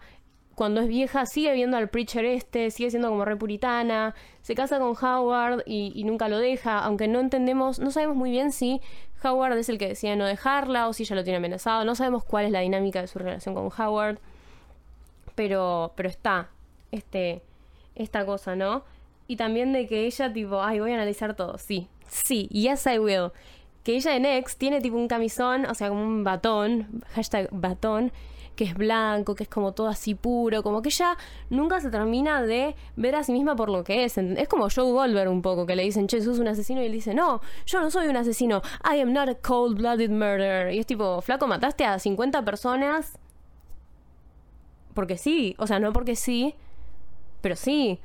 [0.56, 4.94] cuando es vieja sigue viendo al preacher este, sigue siendo como repuritana, se casa con
[4.94, 8.82] Howard y, nunca lo deja, aunque no entendemos, no sabemos muy bien si
[9.24, 12.24] Howard es el que decide no dejarla o si ella lo tiene amenazado, no sabemos
[12.24, 14.18] cuál es la dinámica de su relación con Howard,
[15.34, 16.50] pero, pero está
[16.92, 17.40] este,
[17.94, 18.84] esta cosa, ¿no?
[19.30, 22.98] Y también de que ella tipo, ay, voy a analizar todo, sí, sí, yes I
[22.98, 23.30] will.
[23.84, 28.10] Que ella en X tiene tipo un camisón, o sea, como un batón, hashtag batón,
[28.56, 31.16] que es blanco, que es como todo así puro, como que ella
[31.48, 34.18] nunca se termina de ver a sí misma por lo que es.
[34.18, 36.92] Es como Joe Goldberg un poco, que le dicen, che, sos un asesino, y él
[36.92, 40.74] dice, no, yo no soy un asesino, I am not a cold-blooded murderer.
[40.74, 43.16] Y es tipo, flaco, mataste a 50 personas
[44.92, 46.56] porque sí, o sea, no porque sí,
[47.42, 48.00] pero sí.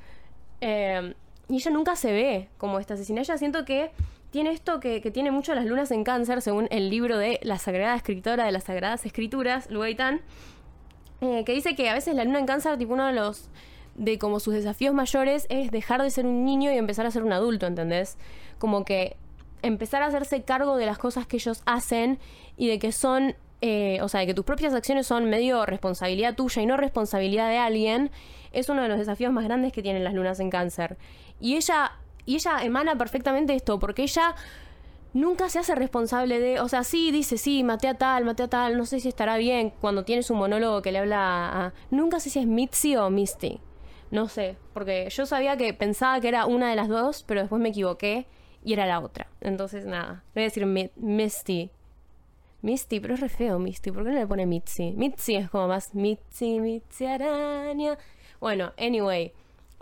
[0.67, 1.13] Eh,
[1.47, 3.21] y ella nunca se ve como esta asesina.
[3.21, 3.91] Ella siento que
[4.31, 7.95] tiene esto que, tiene mucho las lunas en cáncer, según el libro de la Sagrada
[7.95, 10.21] Escritora de las Sagradas Escrituras, Lugaitán,
[11.21, 13.49] eh, que dice que a veces la luna en cáncer, tipo uno de los
[13.93, 17.23] de como sus desafíos mayores es dejar de ser un niño y empezar a ser
[17.23, 18.17] un adulto, ¿entendés?
[18.57, 19.15] Como que
[19.61, 22.19] empezar a hacerse cargo de las cosas que ellos hacen
[22.57, 26.35] y de que son, eh, o sea, de que tus propias acciones son medio responsabilidad
[26.35, 28.11] tuya y no responsabilidad de alguien,
[28.55, 30.97] es uno de los desafíos más grandes que tienen las lunas en cáncer.
[31.39, 31.91] Y ella
[32.25, 34.35] y ella emana perfectamente esto, porque ella
[35.13, 38.47] nunca se hace responsable de, o sea, sí dice, sí, maté a tal, maté a
[38.47, 41.73] tal, no sé si estará bien cuando tiene su monólogo que le habla a...
[41.91, 43.61] Nunca sé si es Mitzi o Misty.
[44.11, 47.61] No sé, porque yo sabía que pensaba que era una de las dos, pero después
[47.61, 48.27] me equivoqué
[48.63, 49.27] y era la otra.
[49.41, 51.69] Entonces, nada, voy a decir Misty.
[52.61, 54.93] Misty, pero es re feo Misty, ¿por qué no le pone Mitzi?
[54.93, 57.97] Mitzi es como más Mitzi, Mitzi araña.
[58.45, 59.33] Bueno, anyway,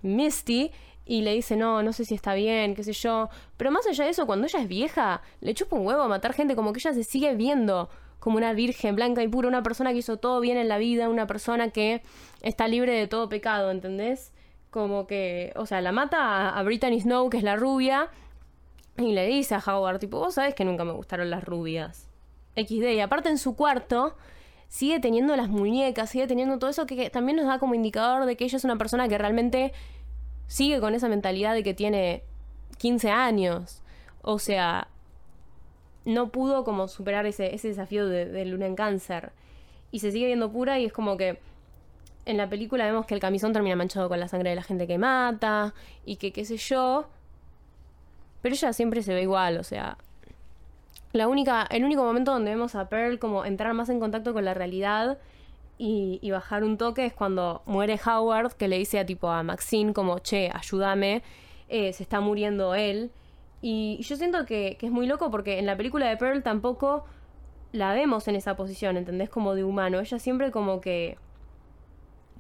[0.03, 0.71] Misty
[1.05, 3.27] y le dice, no, no sé si está bien, qué sé yo.
[3.57, 6.31] Pero más allá de eso, cuando ella es vieja, le chupa un huevo a matar
[6.31, 7.89] gente, como que ella se sigue viendo
[8.21, 11.09] como una virgen blanca y pura, una persona que hizo todo bien en la vida,
[11.09, 12.03] una persona que
[12.41, 14.31] está libre de todo pecado, ¿entendés?
[14.69, 18.07] Como que, o sea, la mata a, Brittany Snow, que es la rubia,
[18.97, 22.07] y le dice a Howard, tipo, vos sabés que nunca me gustaron las rubias.
[22.55, 24.15] XD, y aparte en su cuarto
[24.73, 28.35] sigue teniendo las muñecas, sigue teniendo todo eso que también nos da como indicador de
[28.35, 29.71] que ella es una persona que realmente
[30.47, 32.23] sigue con esa mentalidad de que tiene
[32.79, 33.83] 15 años.
[34.23, 34.87] O sea,
[36.05, 39.31] no pudo como superar ese, ese desafío de, luna en cáncer.
[39.91, 41.37] Y se sigue viendo pura y es como que
[42.25, 44.87] en la película vemos que el camisón termina manchado con la sangre de la gente
[44.87, 47.07] que mata y que qué sé yo.
[48.41, 49.99] Pero ella siempre se ve igual, o sea,
[51.13, 54.43] la única, el único momento donde vemos a Pearl como entrar más en contacto con
[54.43, 55.19] la realidad
[55.77, 59.93] y, bajar un toque es cuando muere Howard, que le dice a tipo a Maxine
[59.93, 61.23] como, che, ayúdame,
[61.67, 63.11] eh, se está muriendo él.
[63.61, 67.05] Y, yo siento que, que, es muy loco porque en la película de Pearl tampoco
[67.73, 69.29] la vemos en esa posición, ¿entendés?
[69.29, 69.99] Como de humano.
[69.99, 71.17] Ella siempre como que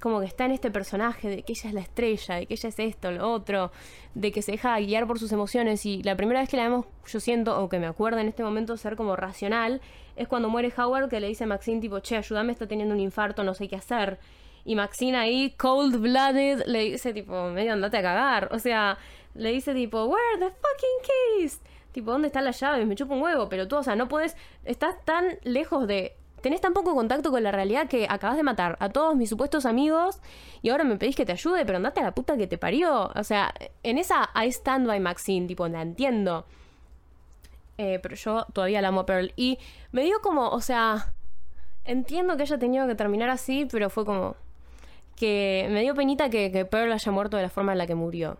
[0.03, 2.67] como que está en este personaje de que ella es la estrella, de que ella
[2.67, 3.71] es esto, lo otro,
[4.15, 5.85] de que se deja guiar por sus emociones.
[5.85, 8.43] Y la primera vez que la vemos, yo siento, o que me acuerdo en este
[8.43, 9.79] momento, ser como racional,
[10.17, 12.99] es cuando muere Howard que le dice a Maxine tipo, che, ayúdame, está teniendo un
[12.99, 14.19] infarto, no sé qué hacer.
[14.65, 18.49] Y Maxine ahí, cold blooded, le dice tipo, medio andate a cagar.
[18.51, 18.97] O sea,
[19.35, 21.61] le dice tipo, where the fucking keys?
[21.93, 22.85] Tipo, ¿dónde están las llaves?
[22.85, 24.35] Me chupa un huevo, pero tú, o sea, no puedes,
[24.65, 28.75] estás tan lejos de tenés tan poco contacto con la realidad que acabas de matar
[28.81, 30.19] a todos mis supuestos amigos
[30.61, 33.09] y ahora me pedís que te ayude, pero andate a la puta que te parió.
[33.15, 36.45] O sea, en esa I stand by Maxine, tipo, la entiendo.
[37.77, 39.31] Eh, pero yo todavía la amo a Pearl.
[39.37, 39.57] Y
[39.93, 41.13] me dio como, o sea,
[41.85, 44.35] entiendo que haya tenido que terminar así, pero fue como
[45.15, 47.95] que me dio penita que, que Pearl haya muerto de la forma en la que
[47.95, 48.37] murió.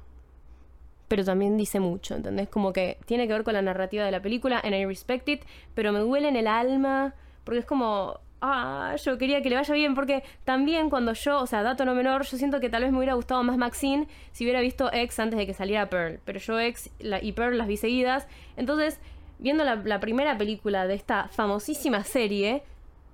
[1.07, 2.49] Pero también dice mucho, ¿entendés?
[2.49, 5.43] Como que tiene que ver con la narrativa de la película, and I respect it,
[5.73, 9.73] pero me duele en el alma porque es como, ah, yo quería que le vaya
[9.73, 12.91] bien, porque también cuando yo, o sea, dato no menor, yo siento que tal vez
[12.91, 16.39] me hubiera gustado más Maxine si hubiera visto X antes de que saliera Pearl, pero
[16.39, 18.27] yo X y Pearl las vi seguidas,
[18.57, 18.99] entonces,
[19.39, 22.63] viendo la, primera película de esta famosísima serie,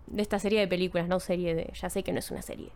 [0.07, 2.71] de esta serie de películas, no serie de, ya sé que no es una serie,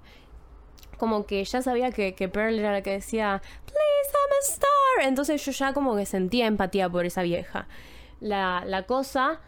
[0.98, 5.08] como que ya sabía que, que Pearl era la que decía, Please, I'm a star.
[5.10, 7.68] Entonces yo ya como que sentía empatía por esa vieja.
[8.22, 9.42] La, la cosa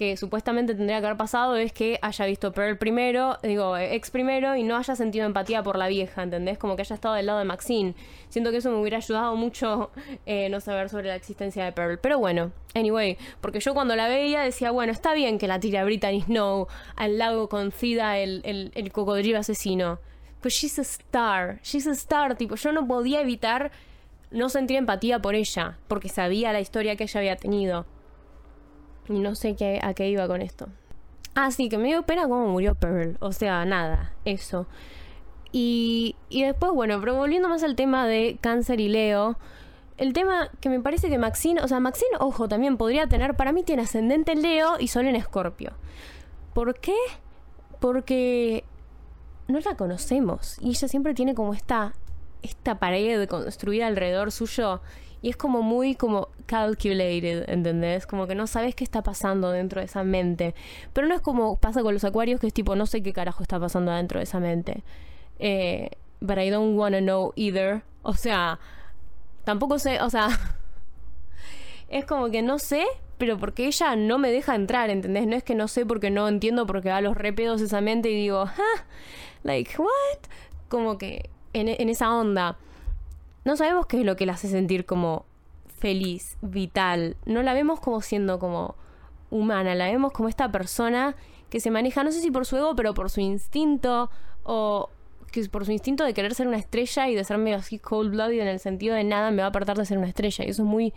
[0.00, 4.56] que supuestamente tendría que haber pasado es que haya visto Pearl primero, digo, ex primero,
[4.56, 6.56] y no haya sentido empatía por la vieja, ¿entendés?
[6.56, 7.94] Como que haya estado del lado de Maxine.
[8.30, 9.90] Siento que eso me hubiera ayudado mucho
[10.24, 11.98] eh, no saber sobre la existencia de Pearl.
[11.98, 15.76] Pero bueno, anyway, porque yo cuando la veía decía, bueno, está bien que la tire
[15.76, 19.98] a Brittany Snow al lago con Cida, el, el, el cocodrilo asesino.
[20.40, 23.70] Pues she's a star, she's a star, tipo, yo no podía evitar
[24.30, 27.84] no sentir empatía por ella, porque sabía la historia que ella había tenido.
[29.10, 30.68] Y no sé qué, a qué iba con esto.
[31.34, 33.16] Ah, sí, que me dio pena cómo murió Pearl.
[33.20, 34.66] O sea, nada, eso.
[35.52, 39.36] Y, y después, bueno, pero volviendo más al tema de cáncer y Leo.
[39.96, 43.52] El tema que me parece que Maxine, o sea, Maxine, ojo, también podría tener, para
[43.52, 45.72] mí tiene ascendente en Leo y Sol en Escorpio.
[46.54, 46.96] ¿Por qué?
[47.80, 48.64] Porque
[49.48, 51.92] no la conocemos y ella siempre tiene como esta,
[52.42, 54.80] esta pared construida alrededor suyo
[55.22, 58.06] y es como muy como calculated, ¿entendés?
[58.06, 60.54] Como que no sabes qué está pasando dentro de esa mente.
[60.92, 63.42] Pero no es como pasa con los acuarios, que es tipo, no sé qué carajo
[63.42, 64.82] está pasando dentro de esa mente.
[65.38, 67.82] Eh, but I don't wanna know either.
[68.02, 68.58] O sea,
[69.44, 70.28] tampoco sé, o sea,
[71.88, 72.86] es como que no sé,
[73.18, 75.26] pero porque ella no me deja entrar, ¿entendés?
[75.26, 78.10] No es que no sé porque no entiendo porque va a los repedos esa mente
[78.10, 78.84] y digo, ah,
[79.42, 80.20] like, what?
[80.68, 82.56] Como que en, esa onda
[83.44, 85.24] no sabemos qué es lo que la hace sentir como
[85.78, 87.16] feliz, vital.
[87.24, 88.74] No la vemos como siendo como
[89.30, 91.16] humana, la vemos como esta persona
[91.48, 94.10] que se maneja, no sé si por su ego, pero por su instinto
[94.44, 94.90] o
[95.32, 98.10] que por su instinto de querer ser una estrella y de ser medio así cold
[98.10, 100.44] blooded en el sentido de nada me va a apartar de ser una estrella.
[100.44, 100.92] Y eso es muy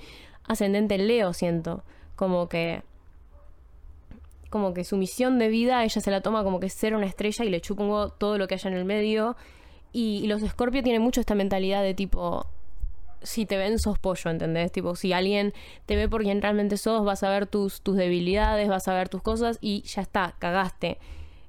[0.48, 1.84] ascendente en Leo, siento.
[2.16, 2.84] Como que
[4.50, 7.44] como que su misión de vida ella se la toma como que ser una estrella
[7.44, 9.36] y le chupongo todo lo que haya en el medio
[9.94, 12.48] y, los Scorpio tienen mucho esta mentalidad de tipo,
[13.22, 14.72] si te ven sos pollo, ¿entendés?
[14.72, 15.54] Tipo, si alguien
[15.86, 19.08] te ve por quien realmente sos, vas a ver tus, tus debilidades, vas a ver
[19.08, 20.98] tus cosas y ya está, cagaste.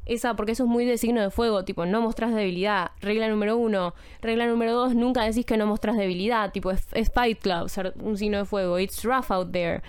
[0.07, 2.91] Esa, porque eso es muy de signo de fuego, tipo, no mostrás debilidad.
[3.01, 3.95] Regla número uno.
[4.21, 6.53] Regla número dos, nunca decís que no mostrás debilidad.
[6.53, 8.79] Tipo, es, Fight Club, ser un signo de fuego.
[8.79, 9.83] It's rough out there.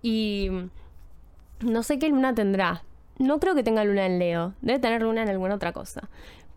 [0.00, 0.48] Y
[1.60, 2.84] no sé qué luna tendrá.
[3.18, 4.54] No creo que tenga luna en Leo.
[4.60, 6.08] Debe tener luna en alguna otra cosa.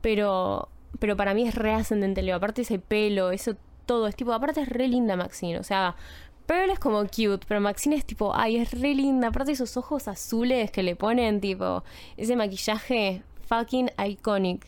[0.02, 0.70] Pero
[1.00, 2.36] pero para mí es re ascendente Leo.
[2.36, 4.08] Aparte ese pelo, eso todo.
[4.08, 5.60] Es tipo, aparte es re linda Maxine.
[5.60, 5.96] O sea,
[6.46, 9.30] Pearl es como cute, pero Maxine es tipo, ay, es re linda.
[9.30, 11.84] Aparte esos ojos azules que le ponen, tipo,
[12.18, 14.68] ese maquillaje fucking iconic.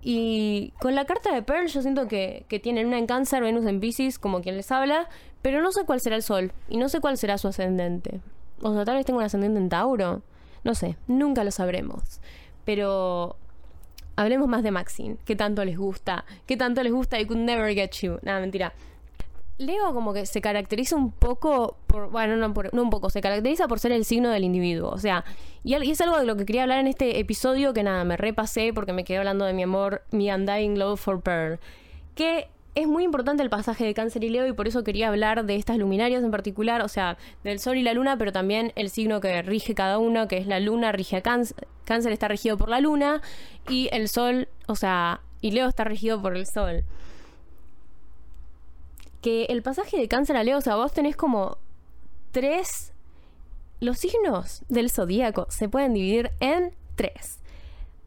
[0.00, 3.66] Y con la carta de Pearl yo siento que, que tienen una en cáncer, Venus
[3.66, 5.08] en Pisces, como quien les habla,
[5.42, 8.20] pero no sé cuál será el sol y no sé cuál será su ascendente.
[8.62, 10.22] O sea, tal vez tenga un ascendente en Tauro.
[10.64, 12.20] No sé, nunca lo sabremos.
[12.64, 13.36] Pero
[14.18, 15.16] hablemos más de Maxine.
[15.24, 16.24] ¿Qué tanto les gusta?
[16.44, 18.18] ¿Qué tanto les gusta I Could Never Get You?
[18.22, 18.72] Nada, mentira.
[19.58, 22.52] Leo como que se caracteriza un poco por, bueno, no,
[22.82, 24.90] un poco, se caracteriza por ser el signo del individuo.
[24.90, 25.24] O sea,
[25.62, 28.72] y, es algo de lo que quería hablar en este episodio que nada, me repasé
[28.72, 31.60] porque me quedé hablando de mi amor, mi undying love for Pearl.
[32.16, 35.44] Que es muy importante el pasaje de Cáncer y Leo y por eso quería hablar
[35.44, 38.90] de estas luminarias en particular, o sea, del Sol y la Luna, pero también el
[38.90, 41.66] signo que rige cada uno, que es la Luna, rige a Cáncer.
[41.84, 43.22] Cáncer está regido por la Luna
[43.68, 46.84] y el Sol, o sea, y Leo está regido por el Sol.
[49.22, 51.58] Que el pasaje de Cáncer a Leo, o sea, vos tenés como
[52.32, 52.92] tres...
[53.80, 57.37] Los signos del zodíaco se pueden dividir en tres.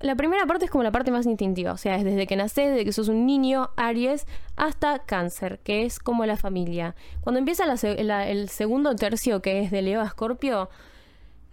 [0.02, 2.72] La primera parte es como la parte más instintiva, o sea, es desde que naces,
[2.72, 4.26] desde que sos un niño, Aries,
[4.56, 6.96] hasta Cáncer, que es como la familia.
[7.22, 10.70] Cuando empieza el segundo tercio, que es de Leo a Escorpio,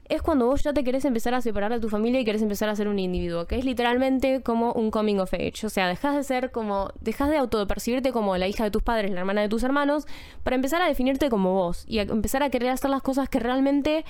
[0.09, 2.69] es cuando vos ya te querés empezar a separar de tu familia y querés empezar
[2.69, 5.67] a ser un individuo, que es literalmente como un coming of age.
[5.67, 9.11] O sea, dejas de ser como, dejas de autopercibirte como la hija de tus padres,
[9.11, 10.07] la hermana de tus hermanos,
[10.43, 13.39] para empezar a definirte como vos y a empezar a querer hacer las cosas que
[13.39, 14.05] realmente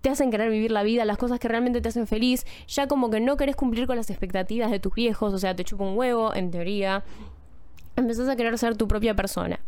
[0.00, 3.10] te hacen querer vivir la vida, las cosas que realmente te hacen feliz, ya como
[3.10, 5.96] que no querés cumplir con las expectativas de tus viejos, o sea, te chupa un
[5.96, 7.04] huevo, en teoría,
[7.96, 9.60] empezás a querer ser tu propia persona.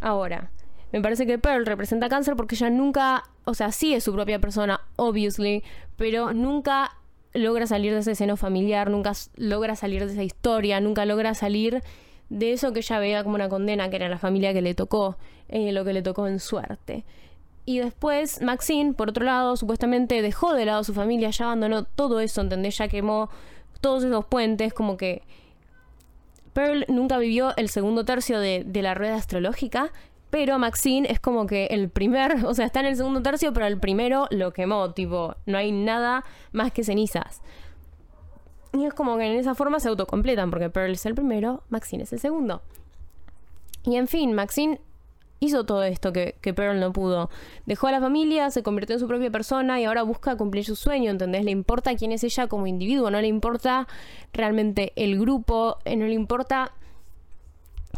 [0.00, 0.50] Ahora,
[0.92, 4.38] me parece que Pearl representa cáncer porque ella nunca, o sea, sí es su propia
[4.38, 5.62] persona, obviously,
[5.96, 6.96] pero nunca
[7.34, 11.82] logra salir de ese seno familiar, nunca logra salir de esa historia, nunca logra salir
[12.28, 15.18] de eso que ella veía como una condena, que era la familia que le tocó,
[15.48, 17.04] eh, lo que le tocó en suerte.
[17.66, 21.84] Y después Maxine, por otro lado, supuestamente dejó de lado a su familia, ya abandonó
[21.84, 22.76] todo eso, ¿entendés?
[22.76, 23.30] Ya quemó
[23.80, 25.22] todos esos puentes, como que
[26.52, 29.92] Pearl nunca vivió el segundo tercio de, de, la rueda astrológica,
[30.30, 33.66] pero Maxine es como que el primer, o sea, está en el segundo tercio, pero
[33.66, 37.40] el primero lo quemó, tipo, no hay nada más que cenizas.
[38.74, 42.02] Y es como que en esa forma se autocompletan, porque Pearl es el primero, Maxine
[42.02, 42.62] es el segundo.
[43.84, 44.80] Y en fin, Maxine
[45.44, 47.30] hizo todo esto que, que, Pearl no pudo.
[47.66, 50.76] Dejó a la familia, se convirtió en su propia persona y ahora busca cumplir su
[50.76, 51.44] sueño, ¿entendés?
[51.44, 53.86] Le importa quién es ella como individuo, no le importa
[54.32, 56.72] realmente el grupo, eh, no le importa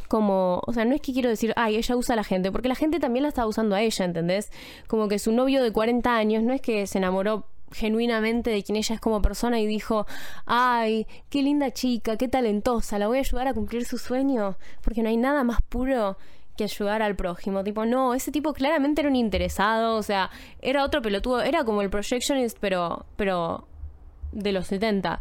[0.08, 2.68] como, o sea, no es que quiero decir, ay, ella usa a la gente, porque
[2.68, 4.50] la gente también la está usando a ella, ¿entendés?
[4.86, 8.76] Como que su novio de 40 años no es que se enamoró genuinamente de quien
[8.76, 10.06] ella es como persona y dijo,
[10.44, 15.02] ay, qué linda chica, qué talentosa, la voy a ayudar a cumplir su sueño, porque
[15.02, 16.16] no hay nada más puro
[16.56, 17.62] que ayudar al prójimo.
[17.64, 20.30] Tipo, no, ese tipo claramente era un interesado, o sea,
[20.60, 23.66] era otro pelotudo, era como el projectionist, pero, pero
[24.32, 25.20] de los 70.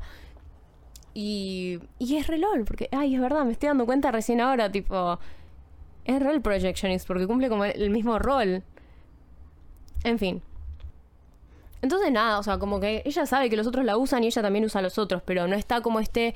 [1.13, 5.19] Y, y es relol, porque, ay, es verdad, me estoy dando cuenta recién ahora, tipo,
[6.05, 8.63] es rol projectionist, porque cumple como el mismo rol.
[10.03, 10.41] En fin.
[11.81, 14.41] Entonces nada, o sea, como que ella sabe que los otros la usan y ella
[14.41, 16.33] también usa a los otros, pero no está como este,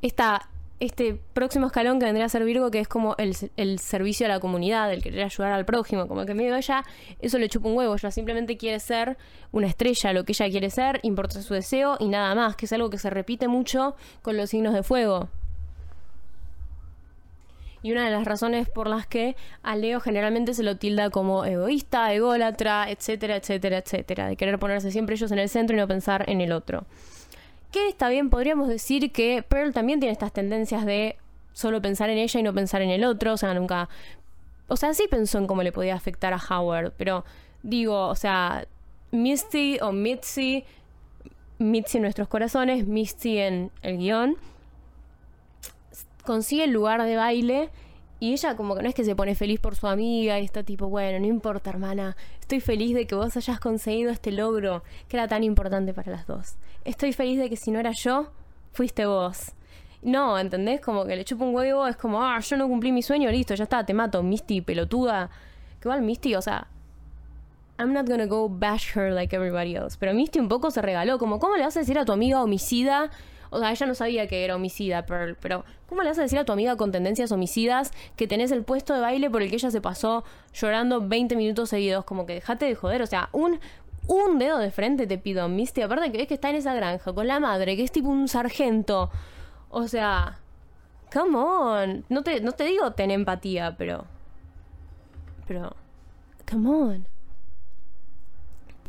[0.00, 0.48] esta,
[0.82, 4.28] este próximo escalón que vendría a ser Virgo, que es como el, el, servicio a
[4.28, 6.84] la comunidad, el querer ayudar al prójimo, como que medio ella,
[7.20, 9.16] eso le chupa un huevo, ella simplemente quiere ser
[9.52, 12.72] una estrella, lo que ella quiere ser, importa su deseo y nada más, que es
[12.72, 15.28] algo que se repite mucho con los signos de fuego.
[17.84, 21.44] Y una de las razones por las que a Leo generalmente se lo tilda como
[21.44, 25.86] egoísta, ególatra, etcétera, etcétera, etcétera, de querer ponerse siempre ellos en el centro y no
[25.86, 26.86] pensar en el otro.
[27.72, 31.16] Que está bien, podríamos decir que Pearl también tiene estas tendencias de
[31.52, 33.88] solo pensar en ella y no pensar en el otro, o sea, nunca...
[34.68, 37.24] O sea, sí pensó en cómo le podía afectar a Howard, pero
[37.62, 38.66] digo, o sea,
[39.10, 40.64] Misty o Mitzi,
[41.58, 44.36] Mitzi en nuestros corazones, Misty en el guion,
[46.24, 47.70] consigue el lugar de baile
[48.22, 50.62] y ella como que no es que se pone feliz por su amiga y está
[50.62, 55.16] tipo, bueno, no importa hermana, estoy feliz de que vos hayas conseguido este logro que
[55.16, 56.54] era tan importante para las dos.
[56.84, 58.30] Estoy feliz de que si no era yo,
[58.70, 59.50] fuiste vos.
[60.02, 60.80] No, ¿entendés?
[60.80, 63.56] Como que le chupo un huevo, es como, ah, yo no cumplí mi sueño, listo,
[63.56, 65.28] ya está, te mato, Misty, pelotuda.
[65.80, 66.68] Que igual Misty, o sea,
[67.76, 69.96] I'm not gonna go bash her like everybody else.
[69.98, 72.40] Pero Misty un poco se regaló, como, ¿cómo le vas a decir a tu amiga
[72.40, 73.10] homicida
[73.52, 76.38] o sea, ella no sabía que era homicida, Pearl, pero ¿cómo le vas a decir
[76.38, 79.56] a tu amiga con tendencias homicidas que tenés el puesto de baile por el que
[79.56, 80.24] ella se pasó
[80.54, 82.06] llorando 20 minutos seguidos?
[82.06, 83.60] Como que dejate de joder, o sea, un,
[84.08, 85.82] un dedo de frente te pido, Misty.
[85.82, 88.26] Aparte que ves que está en esa granja con la madre, que es tipo un
[88.26, 89.10] sargento.
[89.68, 90.38] O sea,
[91.12, 92.04] come on.
[92.08, 94.06] No te, no te digo ten empatía, pero...
[95.46, 95.76] Pero...
[96.50, 97.11] Come on.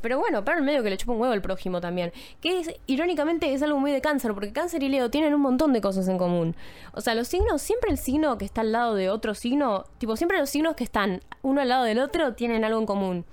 [0.03, 2.11] Pero bueno, en medio que le chupa un huevo el prójimo también.
[2.41, 5.71] Que es, irónicamente, es algo muy de cáncer, porque cáncer y Leo tienen un montón
[5.71, 6.57] de cosas en común.
[6.91, 10.17] O sea, los signos, siempre el signo que está al lado de otro signo, tipo,
[10.17, 13.25] siempre los signos que están uno al lado del otro tienen algo en común.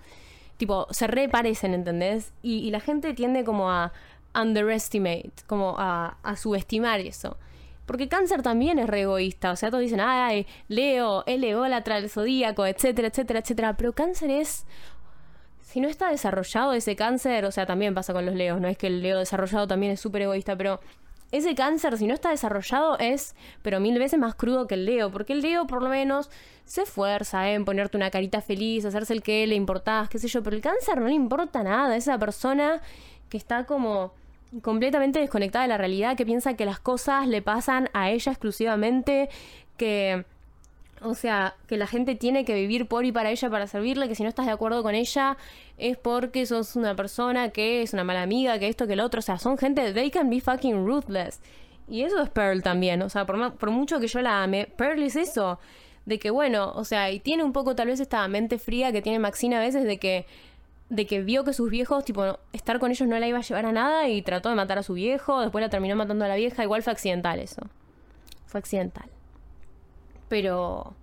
[0.59, 2.33] Tipo, se reparecen, ¿entendés?
[2.41, 3.93] Y, la gente tiende como a
[4.33, 7.37] underestimate, como a, a subestimar eso.
[7.85, 9.51] Porque cáncer también es re egoísta.
[9.51, 13.77] O sea, todos dicen, ay, Leo, el ególatra, el zodíaco, etcétera, etcétera, etcétera.
[13.77, 14.67] Pero cáncer es
[15.71, 18.77] si no está desarrollado ese cáncer, o sea, también pasa con los leos, no es
[18.77, 20.81] que el leo desarrollado también es súper egoísta, pero
[21.31, 25.13] ese cáncer, si no está desarrollado, es, pero mil veces más crudo que el leo,
[25.13, 26.29] porque el leo por lo menos
[26.65, 30.43] se esfuerza en ponerte una carita feliz, hacerse el que le importás, qué sé yo,
[30.43, 32.81] pero el cáncer no le importa nada, esa persona
[33.29, 34.13] que está como
[34.63, 39.29] completamente desconectada de la realidad, que piensa que las cosas le pasan a ella exclusivamente,
[39.77, 40.25] que
[41.03, 44.15] o sea, que la gente tiene que vivir por y para ella para servirle, que
[44.15, 45.37] si no estás de acuerdo con ella
[45.79, 49.21] es porque sos una persona que es una mala amiga, que esto, que lo otro.
[49.21, 51.41] O sea, son gente, they can be fucking ruthless.
[51.89, 53.03] Y eso es Pearl también.
[53.03, 55.59] O sea, por, por mucho que yo la ame, Pearl es eso.
[56.05, 59.03] De que, bueno, o sea, y tiene un poco tal vez esta mente fría que
[59.03, 60.27] tiene Maxine a veces de que
[60.91, 63.65] de que vio que sus viejos, tipo, estar con ellos no la iba a llevar
[63.65, 66.35] a nada y trató de matar a su viejo, después la terminó matando a la
[66.35, 67.63] vieja, igual fue accidental eso.
[68.47, 69.09] Fue accidental.
[70.31, 70.95] Pero.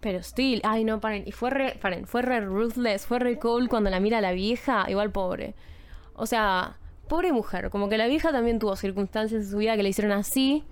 [0.00, 1.22] Pero still, ay no, paren.
[1.26, 4.86] Y fue re, paren, fue re ruthless, fue re cool cuando la mira la vieja,
[4.88, 5.54] igual pobre.
[6.14, 6.78] O sea,
[7.08, 10.12] pobre mujer, como que la vieja también tuvo circunstancias en su vida que le hicieron
[10.12, 10.64] así.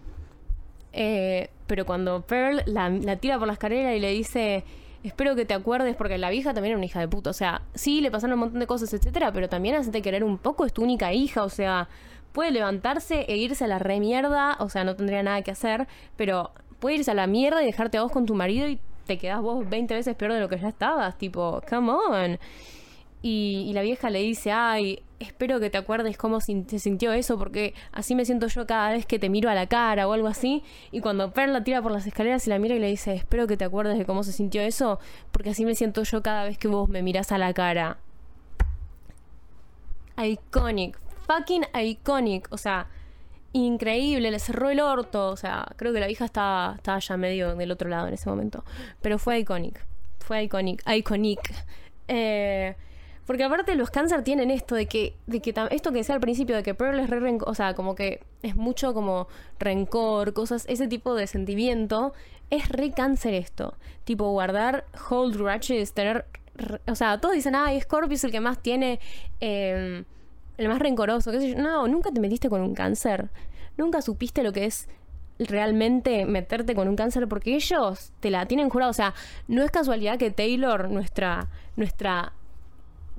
[0.93, 4.65] Eh, pero cuando Pearl la, tira por la escalera y le dice,
[5.03, 7.31] espero que te acuerdes, porque la vieja también era una hija de puta.
[7.31, 10.39] O sea, sí, le pasaron un montón de cosas, etcétera, pero también hace querer un
[10.39, 11.89] poco, es tu única hija, o sea,
[12.33, 15.87] puede levantarse e irse a la re mierda, o sea, no tendría nada que hacer,
[16.17, 16.53] pero
[16.83, 19.41] puede irse a la mierda y dejarte a vos con tu marido y te quedás
[19.41, 21.17] vos 20 veces peor de lo que ya estabas.
[21.17, 22.39] Tipo, come on.
[23.23, 27.73] Y, la vieja le dice, ay, espero que te acuerdes cómo se sintió eso, porque
[27.93, 30.65] así me siento yo cada vez que te miro a la cara o algo así.
[30.91, 33.47] Y cuando Pearl la tira por las escaleras y la mira y le dice, espero
[33.47, 34.99] que te acuerdes de cómo se sintió eso,
[35.31, 37.99] porque así me siento yo cada vez que vos me miras a la cara.
[40.21, 42.49] Iconic, fucking iconic.
[42.51, 42.89] O sea,
[43.53, 45.29] increíble, le cerró el orto.
[45.29, 48.29] O sea, creo que la vieja estaba, estaba ya medio del otro lado en ese
[48.29, 48.65] momento.
[49.01, 49.85] Pero fue iconic.
[50.19, 50.83] Fue iconic.
[50.89, 51.41] Iconic.
[52.09, 52.75] Eh,
[53.27, 56.57] porque aparte los cáncer tienen esto de que, de que esto que decía al principio,
[56.57, 59.29] de que Pearl es re o sea, como que es mucho como
[59.59, 62.13] rencor, cosas, ese tipo de sentimiento,
[62.51, 63.75] es re cáncer esto.
[64.05, 66.27] Tipo, guardar hold grudges, tener,
[66.87, 68.99] o sea, todos dicen, ay, Scorpio es el que más tiene,
[69.41, 70.05] em,
[70.59, 71.57] el más rencoroso, qué sé yo.
[71.57, 73.31] No, nunca te metiste con un cáncer.
[73.77, 74.89] Nunca supiste lo que es
[75.39, 78.91] realmente meterte con un cáncer porque ellos te la tienen jurado.
[78.91, 79.15] O sea,
[79.49, 82.33] no es casualidad que Taylor, nuestra, nuestra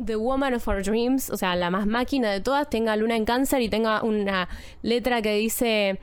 [0.03, 3.25] The Woman of Our Dreams, o sea, la más máquina de todas, tenga luna en
[3.25, 4.49] cáncer y tenga una
[4.81, 5.99] letra que dice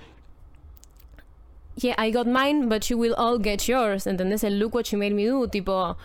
[1.77, 4.07] Yeah, I got mine, but you will all get yours.
[4.07, 4.45] ¿Entendés?
[4.45, 5.97] El look what you made me do, tipo.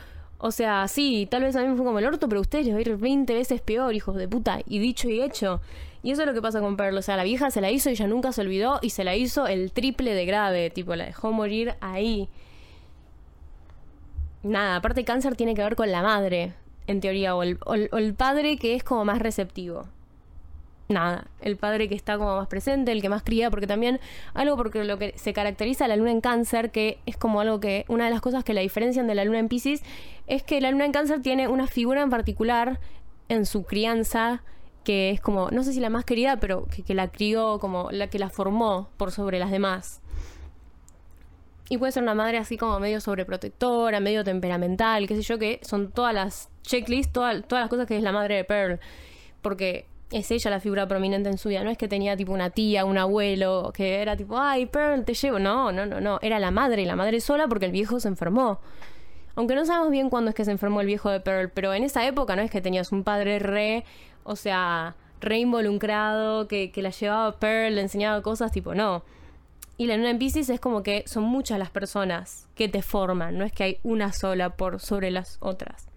[0.46, 2.68] O sea, sí, tal vez a mí me fue como el orto, pero a ustedes
[2.68, 4.60] les va a ir 20 veces peor, hijos de puta.
[4.68, 5.60] Y dicho y hecho.
[6.04, 6.96] Y eso es lo que pasa con Pearl.
[6.96, 9.16] O sea, la vieja se la hizo y ella nunca se olvidó y se la
[9.16, 10.70] hizo el triple de grave.
[10.70, 12.30] Tipo, la dejó morir ahí.
[14.44, 16.54] Nada, aparte cáncer tiene que ver con la madre
[16.86, 17.58] en teoría, o el,
[17.92, 19.88] el, padre que es como más receptivo.
[20.88, 24.00] Nada, el padre que está como más presente, el que más cría, porque también
[24.36, 27.60] algo porque lo que se caracteriza a la luna en cáncer, que es como algo
[27.60, 29.82] que, una de las cosas que la diferencian de la luna en Pisces,
[30.28, 32.80] es que la luna en cáncer tiene una figura en particular
[33.30, 34.44] en su crianza,
[34.84, 38.08] que es como, no sé si la más querida, pero que, la crió como la
[38.08, 40.02] que la formó por sobre las demás.
[41.68, 45.60] Y puede ser una madre así como medio sobreprotectora, medio temperamental, qué sé yo, que
[45.64, 48.80] son todas las checklists, todas, todas las cosas que es la madre de Pearl.
[49.42, 51.64] Porque es ella la figura prominente en su vida.
[51.64, 55.14] No es que tenía tipo una tía, un abuelo, que era tipo, ay, Pearl, te
[55.14, 55.40] llevo.
[55.40, 56.20] No, no, no, no.
[56.22, 58.60] Era la madre, y la madre sola porque el viejo se enfermó.
[59.36, 61.84] Aunque no sabemos bien cuándo es que se enfermó el viejo de Pearl, pero en
[61.84, 63.84] esa época no es que tenías un padre re,
[64.24, 69.04] o sea, re involucrado, que, que la llevaba Pearl, le enseñaba cosas, tipo, no
[69.78, 73.38] y la luna en Pisces es como que son muchas las personas que te forman,
[73.38, 75.88] no es que hay una sola por sobre las otras.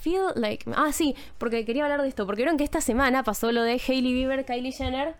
[0.00, 0.70] Feel like.
[0.74, 2.26] Ah, sí, porque quería hablar de esto.
[2.26, 5.16] Porque vieron que esta semana pasó lo de Hailey Bieber, Kylie Jenner.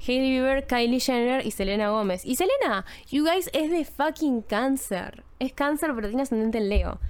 [0.00, 2.24] Hailey Bieber, Kylie Jenner y Selena Gómez.
[2.24, 5.24] Y Selena, you guys, es de fucking cáncer.
[5.38, 7.00] Es cáncer, pero tiene ascendente en Leo.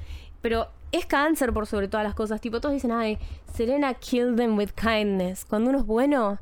[0.40, 2.40] Pero es cáncer por sobre todas las cosas.
[2.40, 3.18] Tipo, todos dicen, ay,
[3.52, 5.44] Selena killed them with kindness.
[5.44, 6.38] Cuando uno es bueno,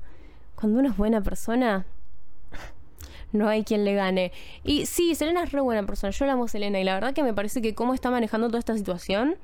[0.55, 1.87] cuando uno es buena persona,
[3.33, 4.33] no hay quien le gane.
[4.65, 7.23] Y sí, Selena es re buena persona, yo la amo Selena y la verdad que
[7.23, 9.37] me parece que cómo está manejando toda esta situación,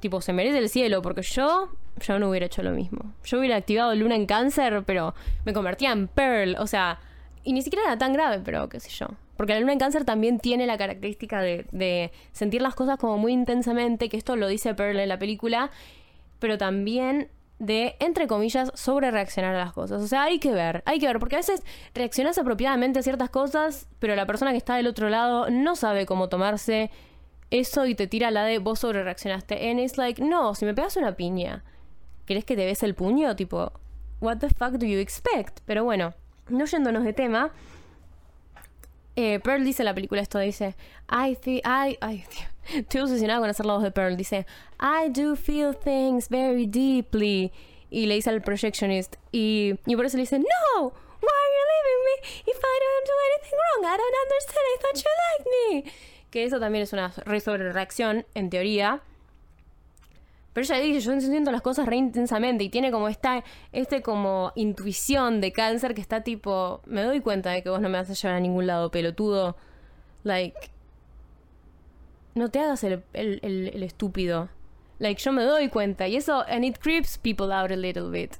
[0.00, 1.70] tipo, se merece el cielo, porque yo,
[2.00, 3.14] yo no hubiera hecho lo mismo.
[3.24, 7.00] Yo hubiera activado Luna en cáncer, pero me convertía en Pearl, o sea,
[7.44, 9.06] y ni siquiera era tan grave, pero qué sé yo.
[9.36, 13.18] Porque la luna en cáncer también tiene la característica de, de sentir las cosas como
[13.18, 15.70] muy intensamente, que esto lo dice Pearl en la película,
[16.40, 17.28] pero también
[17.58, 20.02] de, entre comillas, sobre reaccionar a las cosas.
[20.02, 21.62] O sea, hay que ver, hay que ver, porque a veces
[21.94, 26.06] reaccionas apropiadamente a ciertas cosas, pero la persona que está del otro lado no sabe
[26.06, 26.90] cómo tomarse
[27.50, 29.70] eso y te tira la de vos sobre reaccionaste.
[29.70, 31.64] And it's like, no, si me pegas una piña,
[32.26, 33.34] ¿querés que te ves el puño?
[33.36, 33.72] Tipo,
[34.20, 35.60] what the fuck do you expect?
[35.66, 36.14] Pero bueno,
[36.48, 37.52] no yéndonos de tema,
[39.16, 40.76] eh, Pearl dice en la película esto, dice,
[41.10, 41.98] I feel, I,
[42.74, 44.46] estoy obsesionada con hacer la voz de Pearl, dice,
[44.80, 47.52] I do feel things very deeply.
[47.90, 51.64] Y le dice al projectionist, y, y por eso le dice, no, why are you
[51.72, 53.84] leaving me if I don't do anything wrong?
[53.86, 55.46] I don't understand, I thought you liked
[55.86, 55.92] me.
[56.30, 59.02] Que eso también es una re sobre reacción, en teoría.
[60.52, 64.52] Pero ella dice, yo siento las cosas re intensamente y tiene como esta, este como
[64.56, 68.10] intuición de cáncer que está tipo, me doy cuenta de que vos no me vas
[68.10, 69.56] a llevar a ningún lado, pelotudo.
[70.24, 70.58] Like,
[72.34, 74.48] no te hagas el, el, el, estúpido.
[74.98, 76.08] Like, yo me doy cuenta.
[76.08, 78.34] Y eso, and it creeps people out a little bit.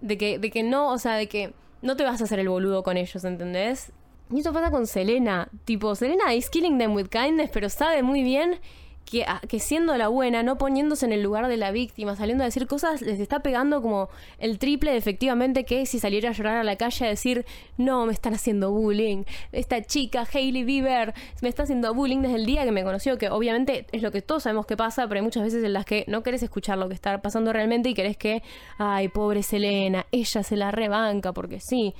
[0.00, 2.48] De que, de que no, o sea, de que no te vas a hacer el
[2.48, 3.92] boludo con ellos, ¿entendés?
[4.30, 5.48] Y eso pasa con Selena.
[5.64, 8.58] Tipo, Selena is killing them with kindness, pero sabe muy bien
[9.04, 12.46] que, que, siendo la buena, no poniéndose en el lugar de la víctima, saliendo a
[12.46, 14.08] decir cosas, les está pegando como
[14.38, 17.46] el triple de efectivamente que si saliera a llorar a la calle a decir,
[17.76, 19.22] no, me están haciendo bullying,
[19.52, 23.30] esta chica, Hailey Bieber, me está haciendo bullying desde el día que me conoció, que
[23.30, 26.04] obviamente es lo que todos sabemos que pasa, pero hay muchas veces en las que
[26.08, 28.42] no querés escuchar lo que está pasando realmente y querés que,
[28.76, 31.94] ay, pobre Selena, ella se la rebanca porque sí.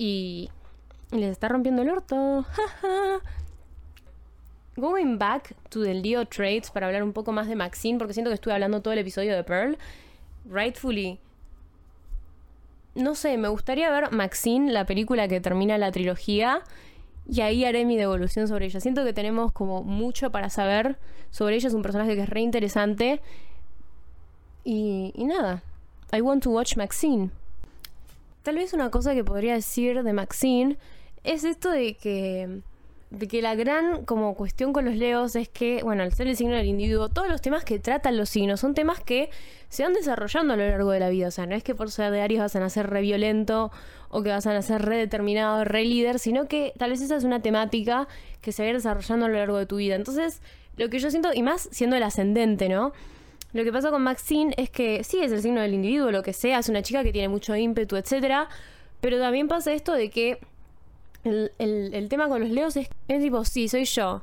[0.00, 0.50] Y
[1.12, 2.44] les está rompiendo el orto.
[4.76, 8.30] Going back to the Leo traits para hablar un poco más de Maxine, porque siento
[8.30, 9.76] que estuve hablando todo el episodio de Pearl.
[10.48, 11.18] Rightfully.
[12.94, 16.62] No sé, me gustaría ver Maxine, la película que termina la trilogía,
[17.28, 18.80] y ahí haré mi devolución sobre ella.
[18.80, 20.98] Siento que tenemos como mucho para saber
[21.30, 21.68] sobre ella.
[21.68, 23.20] Es un personaje que es re interesante.
[24.64, 25.62] Y, y nada.
[26.12, 27.30] I want to watch Maxine.
[28.42, 30.78] tal vez una cosa que podría decir de Maxine
[31.24, 32.60] es esto de que
[33.10, 36.36] de que la gran como cuestión con los leos es que, bueno, al ser el
[36.36, 39.30] signo del individuo, todos los temas que tratan los signos son temas que
[39.70, 41.28] se van desarrollando a lo largo de la vida.
[41.28, 43.70] O sea, no es que por ser de Aries vas a nacer re violento
[44.10, 47.24] o que vas a nacer re determinado, re líder, sino que tal vez esa es
[47.24, 48.08] una temática
[48.42, 49.94] que se va desarrollando a lo largo de tu vida.
[49.94, 50.42] Entonces,
[50.76, 52.92] lo que yo siento, y más siendo el ascendente, ¿no?
[53.54, 56.34] Lo que pasa con Maxine es que sí es el signo del individuo, lo que
[56.34, 58.48] sea, es una chica que tiene mucho ímpetu, etcétera,
[59.00, 60.38] pero también pasa esto de que
[61.58, 64.22] el, tema con los leos es, es tipo, sí, soy yo,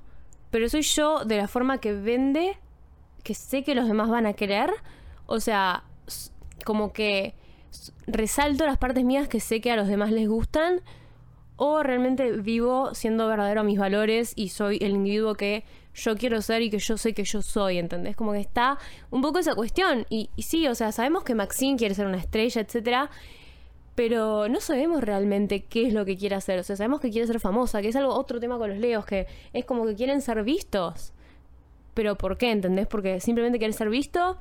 [0.51, 2.57] pero soy yo de la forma que vende,
[3.23, 4.71] que sé que los demás van a querer,
[5.25, 5.83] o sea,
[6.63, 7.33] como que
[8.07, 10.81] resalto las partes mías que sé que a los demás les gustan,
[11.57, 16.41] o realmente vivo siendo verdadero a mis valores y soy el individuo que yo quiero
[16.41, 18.17] ser y que yo sé que yo soy, ¿entendés?
[18.17, 18.77] Como que está
[19.09, 20.05] un poco esa cuestión.
[20.09, 23.09] Y, y sí, o sea, sabemos que Maxine quiere ser una estrella, etcétera
[23.95, 26.59] pero no sabemos realmente qué es lo que quiere hacer.
[26.59, 29.05] O sea, sabemos que quiere ser famosa, que es algo otro tema con los leos,
[29.05, 31.13] que es como que quieren ser vistos.
[31.93, 32.51] Pero ¿por qué?
[32.51, 32.87] ¿Entendés?
[32.87, 34.37] Porque simplemente quieren ser visto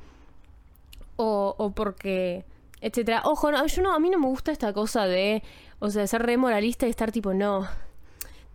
[1.16, 2.44] o, o porque
[2.84, 3.22] etcétera.
[3.24, 5.42] Ojo, no, yo no, a mí no me gusta esta cosa de,
[5.78, 7.66] o sea, ser re moralista y estar tipo, no,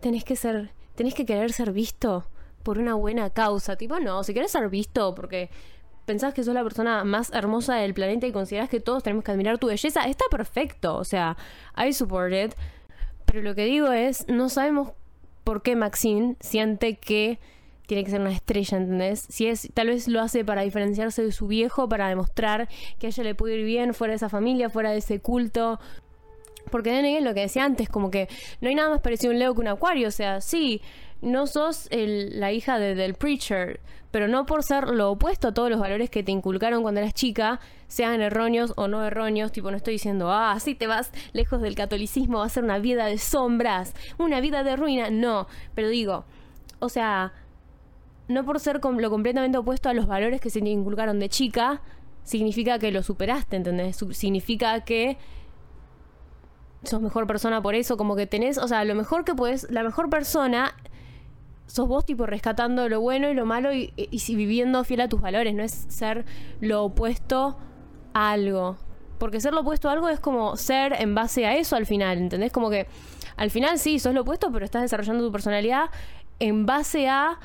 [0.02, 2.26] tenés que ser, tenés que querer ser visto
[2.62, 3.76] por una buena causa.
[3.76, 5.50] Tipo, no, si querés ser visto porque
[6.10, 9.30] pensás que sos la persona más hermosa del planeta y considerás que todos tenemos que
[9.30, 10.96] admirar tu belleza, está perfecto.
[10.96, 11.38] O sea,
[11.78, 12.56] I support it.
[13.26, 14.94] Pero lo que digo es, no sabemos
[15.44, 17.38] por qué Maxine siente que
[17.86, 19.28] tiene que ser una estrella, ¿entendés?
[19.30, 23.24] Si es, tal vez lo hace para diferenciarse de su viejo, para demostrar que ella
[23.24, 25.80] le puede ir bien fuera de esa familia, fuera de ese culto.
[26.72, 28.28] Porque de lo que decía antes, como que
[28.62, 30.08] no hay nada más parecido a un Leo que un Acuario.
[30.08, 30.82] O sea, sí,
[31.22, 33.80] no sos la hija del preacher,
[34.12, 37.14] pero no por ser lo opuesto a todos los valores que te inculcaron cuando eras
[37.14, 41.62] chica, sean erróneos o no erróneos, tipo no estoy diciendo, ah, si te vas lejos
[41.62, 45.90] del catolicismo, va a ser una vida de sombras, una vida de ruina, no, pero
[45.90, 46.26] digo,
[46.80, 47.34] o sea,
[48.28, 51.82] no por ser lo completamente opuesto a los valores que se te inculcaron de chica,
[52.24, 53.98] significa que lo superaste, ¿entendés?
[54.12, 55.18] Significa que
[56.84, 59.84] sos mejor persona por eso, como que tenés, o sea, lo mejor que puedes, la
[59.84, 60.76] mejor persona
[61.70, 63.94] sos vos tipo rescatando lo bueno y lo malo y,
[64.30, 66.26] viviendo fiel a tus valores, no es ser
[66.60, 67.58] lo opuesto
[68.14, 68.78] a algo.
[69.20, 72.18] Porque ser lo opuesto a algo es como ser en base a eso al final,
[72.18, 72.52] ¿entendés?
[72.52, 72.88] Como que
[73.38, 75.86] al final sí, sos lo opuesto, pero estás desarrollando tu personalidad
[76.40, 77.40] en base a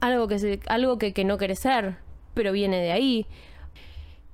[0.00, 1.98] algo que, se, algo que, que no querés ser,
[2.32, 3.26] pero viene de ahí.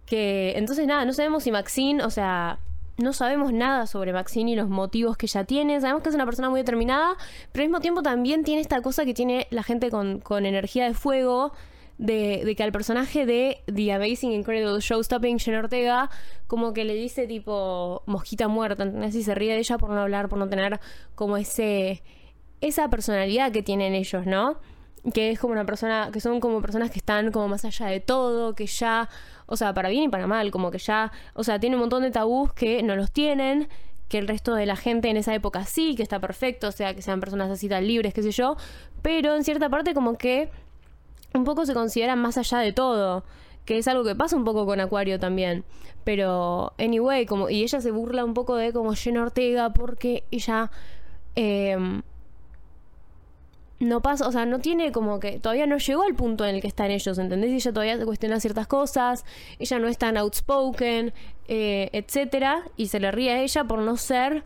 [0.05, 2.61] Que entonces nada, no sabemos si Maxine, o sea,
[2.99, 5.81] no sabemos nada sobre Maxine y los motivos que ella tiene.
[5.81, 7.17] Sabemos que es una persona muy determinada,
[7.53, 10.95] pero al mismo tiempo también tiene esta cosa que tiene la gente con, energía de
[10.95, 11.53] fuego.
[11.99, 16.11] De, que al personaje de The Amazing Incredible Showstopping, Jen Ortega,
[16.47, 19.15] como que le dice tipo mosquita muerta, ¿entendés?
[19.15, 20.79] Y se ríe de ella por no hablar, por no tener
[21.15, 22.03] como ese
[22.61, 24.59] esa personalidad que tienen ellos, ¿no?
[25.13, 28.01] Que es como una persona, que son como personas que están como más allá de
[28.01, 29.09] todo, que ya
[29.47, 32.03] o sea, para bien y para mal, como que ya, o sea, tiene un montón
[32.03, 33.69] de tabús que no los tienen,
[34.09, 36.95] que el resto de la gente en esa época sí, que está perfecto, o sea,
[36.95, 38.57] que sean personas así tan libres, qué sé yo,
[39.03, 40.51] pero en cierta parte como que
[41.35, 43.25] un poco se consideran más allá de todo,
[43.65, 45.65] que es algo que pasa un poco con Acuario también,
[46.05, 50.71] pero anyway, como, y ella se burla un poco de como Jenna Ortega porque ella...
[51.39, 52.03] Eh,
[53.79, 56.61] no pasa, o sea, no tiene como que todavía no llegó al punto en el
[56.63, 57.51] que están ellos, ¿entendés?
[57.51, 59.25] Ella todavía cuestiona ciertas cosas,
[59.59, 61.13] ella no es tan outspoken,
[61.49, 64.45] eh, etcétera, y se le ríe a ella por no ser,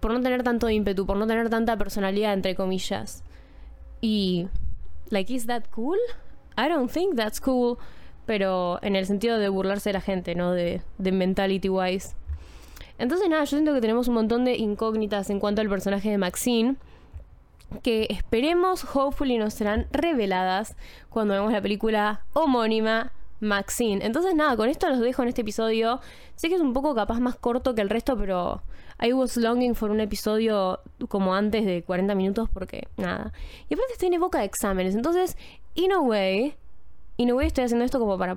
[0.00, 3.22] por no tener tanto ímpetu, por no tener tanta personalidad, entre comillas.
[4.02, 4.48] Y,
[5.08, 5.98] like, ¿is that cool?
[6.58, 7.78] I don't think that's cool,
[8.26, 10.52] pero en el sentido de burlarse de la gente, ¿no?
[10.52, 12.14] De, de mentality wise.
[12.98, 16.18] Entonces, nada, yo siento que tenemos un montón de incógnitas en cuanto al personaje de
[16.18, 16.76] Maxine
[17.80, 20.76] que esperemos, hopefully, nos serán reveladas
[21.08, 24.04] cuando vemos la película homónima Maxine.
[24.04, 26.00] Entonces, nada, con esto los dejo en este episodio.
[26.36, 28.62] Sé que es un poco capaz más corto que el resto, pero
[29.00, 33.32] I was longing for un episodio como antes de 40 minutos porque nada.
[33.68, 35.36] Y aparte estoy en época de exámenes, entonces,
[35.74, 36.54] in a way,
[37.16, 38.36] in a way estoy haciendo esto como para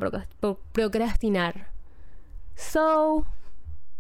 [0.72, 1.70] procrastinar.
[2.56, 3.26] So,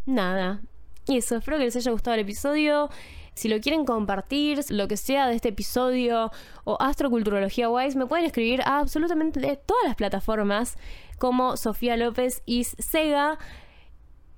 [0.05, 0.61] nada.
[1.07, 2.89] Y eso, espero que les haya gustado el episodio.
[3.35, 6.31] Si lo quieren compartir, lo que sea de este episodio
[6.63, 10.77] o Astroculturología Wise, me pueden escribir a absolutamente de todas las plataformas
[11.19, 13.37] como Sofía López y Sega.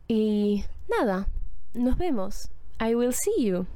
[0.07, 1.27] Y nada,
[1.73, 2.49] nos vemos.
[2.79, 3.67] I will see you.